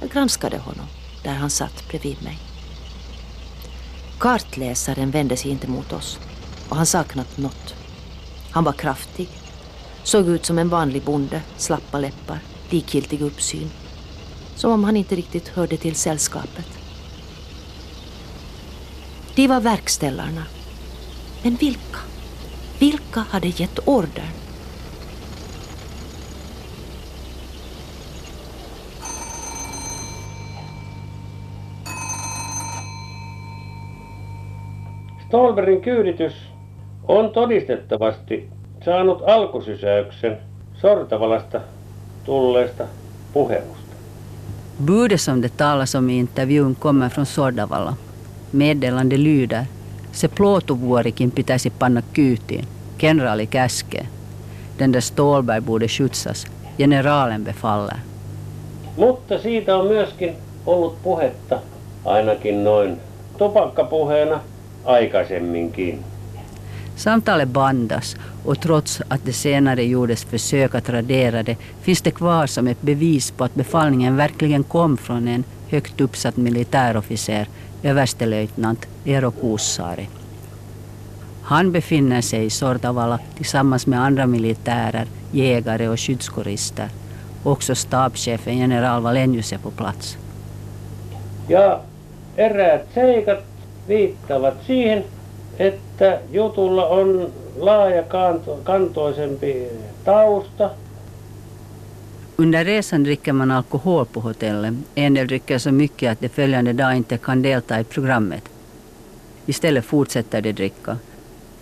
Jag 0.00 0.10
granskade 0.10 0.58
honom 0.58 0.86
där 1.22 1.34
han 1.34 1.50
satt 1.50 1.88
bredvid 1.88 2.22
mig. 2.22 2.38
Kartläsaren 4.18 5.10
vände 5.10 5.36
sig 5.36 5.50
inte 5.50 5.70
mot 5.70 5.92
oss 5.92 6.18
och 6.68 6.76
han 6.76 6.86
saknade 6.86 7.28
något. 7.36 7.74
Han 8.50 8.64
var 8.64 8.72
kraftig, 8.72 9.28
såg 10.02 10.28
ut 10.28 10.44
som 10.44 10.58
en 10.58 10.68
vanlig 10.68 11.02
bonde, 11.02 11.42
slappa 11.56 11.98
läppar, 11.98 12.38
likgiltig 12.70 13.22
uppsyn. 13.22 13.70
Som 14.56 14.72
om 14.72 14.84
han 14.84 14.96
inte 14.96 15.16
riktigt 15.16 15.48
hörde 15.48 15.76
till 15.76 15.94
sällskapet. 15.94 16.81
De 19.36 19.48
var 19.48 19.60
verkställarna. 19.60 20.42
Men 21.42 21.56
vilka? 21.60 21.98
Vilka 22.78 23.20
hade 23.20 23.48
gett 23.48 23.78
ordern? 23.84 24.32
Stolberin 35.28 35.82
kyyditys 35.84 36.32
on 37.08 37.32
todistettavasti 37.32 38.48
saanut 38.84 39.22
alkusysäyksen 39.22 40.36
Sortavalasta 40.80 41.60
tulleesta 42.24 42.84
puhelusta. 43.32 43.96
Budet 44.78 45.20
som 45.20 45.40
det 45.40 45.56
talas 45.56 45.94
om 45.94 46.10
i 46.10 46.18
intervjun 46.18 46.74
kommer 46.74 47.08
från 47.08 47.26
Sordavala. 47.26 47.96
Meddelande 48.52 49.18
lyder 49.18 49.64
Se 50.12 50.28
plåtovuorikin 50.28 51.30
pitäisi 51.30 51.70
panna 51.70 52.02
kyytiin. 52.12 52.64
Kenraali 52.98 53.46
käskee. 53.46 54.06
Den 54.78 54.92
där 54.92 55.00
Stålberg 55.00 55.62
borde 55.62 55.88
skjutsas. 55.88 56.46
Generalen 56.78 57.44
befaller. 57.44 57.96
Mutta 58.96 59.38
siitä 59.38 59.76
on 59.76 59.86
myöskin 59.86 60.34
ollut 60.66 61.02
puhetta, 61.02 61.58
ainakin 62.04 62.64
noin 62.64 62.96
tupakkapuheena 63.38 64.40
aikaisemminkin. 64.84 66.04
Samtalet 66.96 67.48
bandas 67.48 68.16
och 68.44 68.60
trots 68.60 69.02
att 69.08 69.20
det 69.24 69.32
senare 69.32 69.84
gjordes 69.84 70.24
försök 70.24 70.74
att 70.74 70.88
radera 70.88 71.42
det 71.42 71.56
finns 71.82 72.02
det 72.02 72.10
kvar 72.10 72.46
som 72.46 72.66
ett 72.66 72.82
bevis 72.82 73.30
på 73.30 73.44
att 73.44 73.54
befallningen 73.54 74.16
verkligen 74.16 74.64
kom 74.64 74.96
från 74.96 75.28
en 75.28 75.44
högt 75.70 76.00
uppsatt 76.00 76.36
militärofficer, 76.36 77.46
överstelöjtnant 77.82 78.88
Eero 79.04 79.30
Kuussaari. 79.30 80.08
Han 81.42 81.72
befinner 81.72 82.20
sig 82.20 82.44
i 82.44 82.50
Sortavala 82.50 83.18
tillsammans 83.36 83.86
med 83.86 84.00
andra 84.00 84.26
militärer, 84.26 85.06
jägare 85.32 85.88
och 85.88 86.00
skyddskårister. 86.00 86.88
Också 87.44 87.74
stabschefen 87.74 88.58
general 88.58 89.02
Valenius 89.02 89.52
är 89.52 89.58
på 89.58 89.70
plats. 89.70 90.18
Ja 91.48 91.80
eräät 92.36 92.86
seikat 92.94 93.38
viittavat 93.88 94.54
siihen, 94.66 95.04
että 95.58 96.18
jutulla 96.32 96.86
on 96.86 97.32
laaja 97.58 98.02
kanto, 98.02 98.58
kantoisempi 98.64 99.66
tausta. 100.04 100.70
Under 102.36 102.64
resan 102.64 103.04
dricker 103.04 103.32
man 103.32 103.50
alkohol 103.50 104.06
på 104.06 104.20
hotellet. 104.20 104.74
En 104.94 105.14
del 105.14 105.26
dricker 105.26 105.58
så 105.58 105.72
mycket 105.72 106.12
att 106.12 106.20
de 106.20 106.28
följande 106.28 106.72
dag 106.72 106.96
inte 106.96 107.18
kan 107.18 107.42
delta 107.42 107.80
i 107.80 107.84
programmet. 107.84 108.48
Istället 109.46 109.84
fortsätter 109.84 110.42
de 110.42 110.52
dricka. 110.52 110.96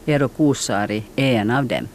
Eero 0.07 0.29
Kuusari 0.29 1.03
är 1.17 1.33
en 1.33 1.51
av 1.51 1.65
dem. 1.65 1.89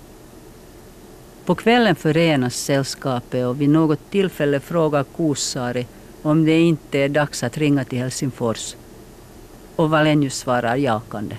På 1.46 1.56
kvällen 1.56 1.96
förenas 1.96 2.56
sällskapet 2.56 3.46
och 3.46 3.62
vid 3.62 3.70
något 3.70 4.12
tillfälle 4.12 4.60
frågar 4.60 5.06
Kuusari 5.16 5.86
om 6.22 6.46
det 6.46 6.60
inte 6.60 7.00
är 7.00 7.10
dags 7.10 7.44
att 7.44 7.58
ringa 7.58 7.84
till 7.84 8.00
Helsingfors. 8.00 8.76
Och 9.76 9.90
Valenius 9.90 10.36
svarar 10.38 10.76
jakande. 10.76 11.36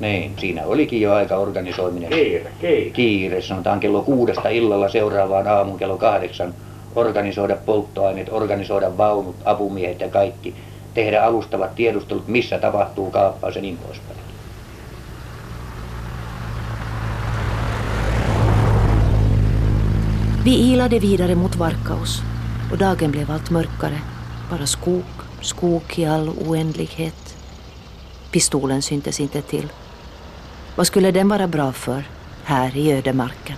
Niin, 0.00 0.34
siinä 0.36 0.66
olikin 0.66 1.00
jo 1.00 1.12
aika 1.12 1.36
organisoiminen. 1.36 2.10
Kiire, 2.10 2.50
kiire. 2.60 2.90
Kiire, 2.90 3.42
sanotaan 3.42 3.80
kello 3.80 4.02
kuudesta 4.02 4.48
illalla 4.48 4.88
seuraavaan 4.88 5.48
aamun 5.48 5.78
kello 5.78 5.96
kahdeksan. 5.96 6.54
Organisoida 6.94 7.56
polttoaineet, 7.66 8.28
organisoida 8.30 8.98
vaunut, 8.98 9.36
apumiehet 9.44 10.00
ja 10.00 10.08
kaikki. 10.08 10.54
Tehdä 10.94 11.22
alustavat 11.22 11.74
tiedustelut, 11.74 12.28
missä 12.28 12.58
tapahtuu 12.58 13.10
kaappaus 13.10 13.56
ja 13.56 13.62
niin 13.62 13.78
poispäin. 13.78 14.18
Vi 20.44 20.72
ilade 20.72 21.00
vidare 21.00 21.34
mot 21.34 21.58
Varkaus 21.58 22.22
och 22.72 22.78
dagen 22.78 23.10
blev 23.10 23.30
allt 23.30 23.50
mörkare. 23.50 24.00
Bara 24.50 24.66
skog, 24.66 25.04
skog 25.40 25.82
i 25.96 26.06
all 26.06 26.28
oändlighet. 26.46 27.36
Pistolen 28.32 28.82
syntes 28.82 29.20
inte 29.20 29.42
till. 29.42 29.68
Vad 30.78 30.86
skulle 30.86 31.10
den 31.10 31.28
vara 31.28 31.48
bra 31.48 31.72
för 31.72 32.04
här 32.44 32.76
i 32.76 32.92
ödemarken? 32.92 33.56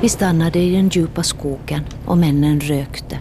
Vi 0.00 0.08
stannade 0.08 0.58
i 0.58 0.74
den 0.76 0.88
djupa 0.88 1.22
skogen 1.22 1.84
och 2.06 2.18
männen 2.18 2.60
rökte. 2.60 3.18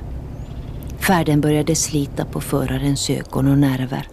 Färden 0.99 1.41
började 1.41 1.75
slita 1.75 2.25
på 2.25 2.41
förarens 2.41 3.09
ögon 3.09 3.47
och 3.47 3.57
nerver. 3.57 4.07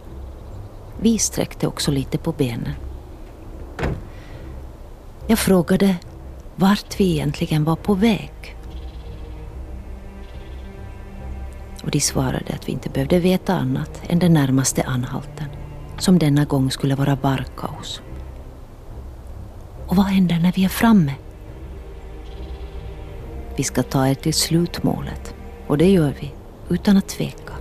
Vi 1.00 1.18
sträckte 1.18 1.66
också 1.66 1.90
lite 1.90 2.18
på 2.18 2.32
benen. 2.32 2.74
Jag 5.26 5.38
frågade 5.38 5.96
vart 6.56 7.00
vi 7.00 7.12
egentligen 7.12 7.64
var 7.64 7.76
på 7.76 7.94
väg. 7.94 8.56
Och 11.88 11.92
de 11.92 12.00
svarade 12.00 12.54
att 12.54 12.68
vi 12.68 12.72
inte 12.72 12.88
behövde 12.88 13.18
veta 13.18 13.54
annat 13.54 14.02
än 14.08 14.18
den 14.18 14.32
närmaste 14.32 14.82
anhalten, 14.82 15.46
som 15.98 16.18
denna 16.18 16.44
gång 16.44 16.70
skulle 16.70 16.94
vara 16.94 17.16
Barkaus. 17.16 18.02
Och 19.86 19.96
vad 19.96 20.06
händer 20.06 20.38
när 20.38 20.52
vi 20.52 20.64
är 20.64 20.68
framme? 20.68 21.14
Vi 23.56 23.64
ska 23.64 23.82
ta 23.82 24.08
er 24.08 24.14
till 24.14 24.34
slutmålet. 24.34 25.34
Och 25.66 25.78
det 25.78 25.90
gör 25.90 26.14
vi, 26.20 26.32
utan 26.68 26.96
att 26.96 27.08
tveka. 27.08 27.52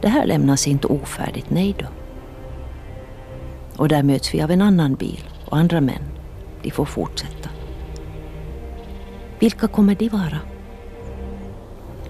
Det 0.00 0.08
här 0.08 0.26
lämnas 0.26 0.68
inte 0.68 0.86
ofärdigt, 0.86 1.50
nej 1.50 1.74
då. 1.78 1.86
Och 3.76 3.88
där 3.88 4.02
möts 4.02 4.34
vi 4.34 4.42
av 4.42 4.50
en 4.50 4.62
annan 4.62 4.94
bil 4.94 5.28
och 5.46 5.56
andra 5.56 5.80
män. 5.80 6.04
De 6.62 6.70
får 6.70 6.84
fortsätta. 6.84 7.50
Vilka 9.38 9.68
kommer 9.68 9.94
de 9.94 10.08
vara? 10.08 10.38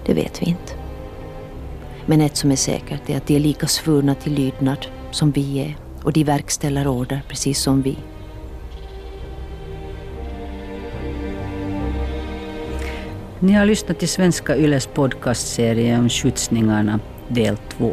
Det 0.05 0.13
vet 0.13 0.41
vi 0.41 0.45
inte. 0.45 0.82
Men 2.05 2.21
ett 2.21 2.37
som 2.37 2.51
är 2.51 2.55
säkert 2.55 3.09
är 3.09 3.17
att 3.17 3.27
de 3.27 3.35
är 3.35 3.39
lika 3.39 3.67
svurna 3.67 4.15
till 4.15 4.33
lydnad 4.33 4.87
som 5.11 5.31
vi 5.31 5.59
är 5.59 5.77
och 6.03 6.13
de 6.13 6.23
verkställer 6.23 6.87
order 6.87 7.21
precis 7.27 7.59
som 7.59 7.81
vi. 7.81 7.97
Ni 13.39 13.53
har 13.53 13.65
lyssnat 13.65 13.99
till 13.99 14.09
Svenska 14.09 14.57
Yles 14.57 14.87
podcastserie 14.87 15.99
om 15.99 16.09
skjutsningarna 16.09 16.99
del 17.27 17.57
2. 17.57 17.91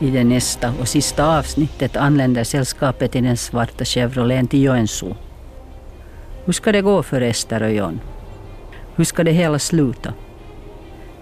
I 0.00 0.10
det 0.10 0.24
nästa 0.24 0.72
och 0.80 0.88
sista 0.88 1.38
avsnittet 1.38 1.96
anländer 1.96 2.44
sällskapet 2.44 3.16
i 3.16 3.20
den 3.20 3.36
svarta 3.36 3.84
Chevroleten 3.84 4.46
till 4.46 4.62
Joensuu. 4.62 5.14
Hur 6.44 6.52
ska 6.52 6.72
det 6.72 6.82
gå 6.82 7.02
för 7.02 7.20
Ester 7.20 7.62
och 7.62 7.72
John? 7.72 8.00
Hur 8.96 9.04
ska 9.04 9.24
det 9.24 9.32
hela 9.32 9.58
sluta? 9.58 10.12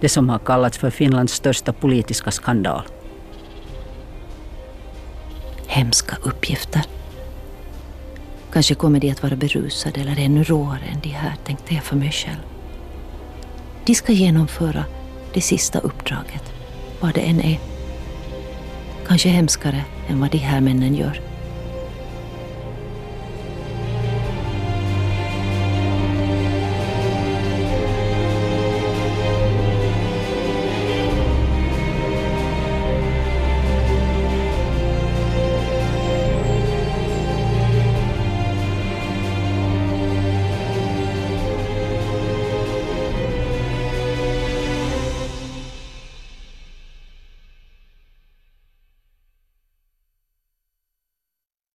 Det 0.03 0.09
som 0.09 0.29
har 0.29 0.39
kallats 0.39 0.77
för 0.77 0.89
Finlands 0.89 1.33
största 1.33 1.73
politiska 1.73 2.31
skandal. 2.31 2.83
Hemska 5.67 6.17
uppgifter. 6.23 6.81
Kanske 8.51 8.75
kommer 8.75 8.99
de 8.99 9.11
att 9.11 9.23
vara 9.23 9.35
berusade 9.35 10.01
eller 10.01 10.19
ännu 10.19 10.43
råare 10.43 10.85
än 10.93 10.99
de 11.03 11.09
här, 11.09 11.35
tänkte 11.45 11.73
jag 11.73 11.83
för 11.83 11.95
mig 11.95 12.11
själv. 12.11 12.39
De 13.85 13.95
ska 13.95 14.11
genomföra 14.11 14.85
det 15.33 15.41
sista 15.41 15.79
uppdraget, 15.79 16.53
vad 16.99 17.13
det 17.13 17.21
än 17.21 17.41
är. 17.41 17.59
Kanske 19.07 19.29
hemskare 19.29 19.83
än 20.09 20.19
vad 20.19 20.31
de 20.31 20.37
här 20.37 20.61
männen 20.61 20.95
gör. 20.95 21.32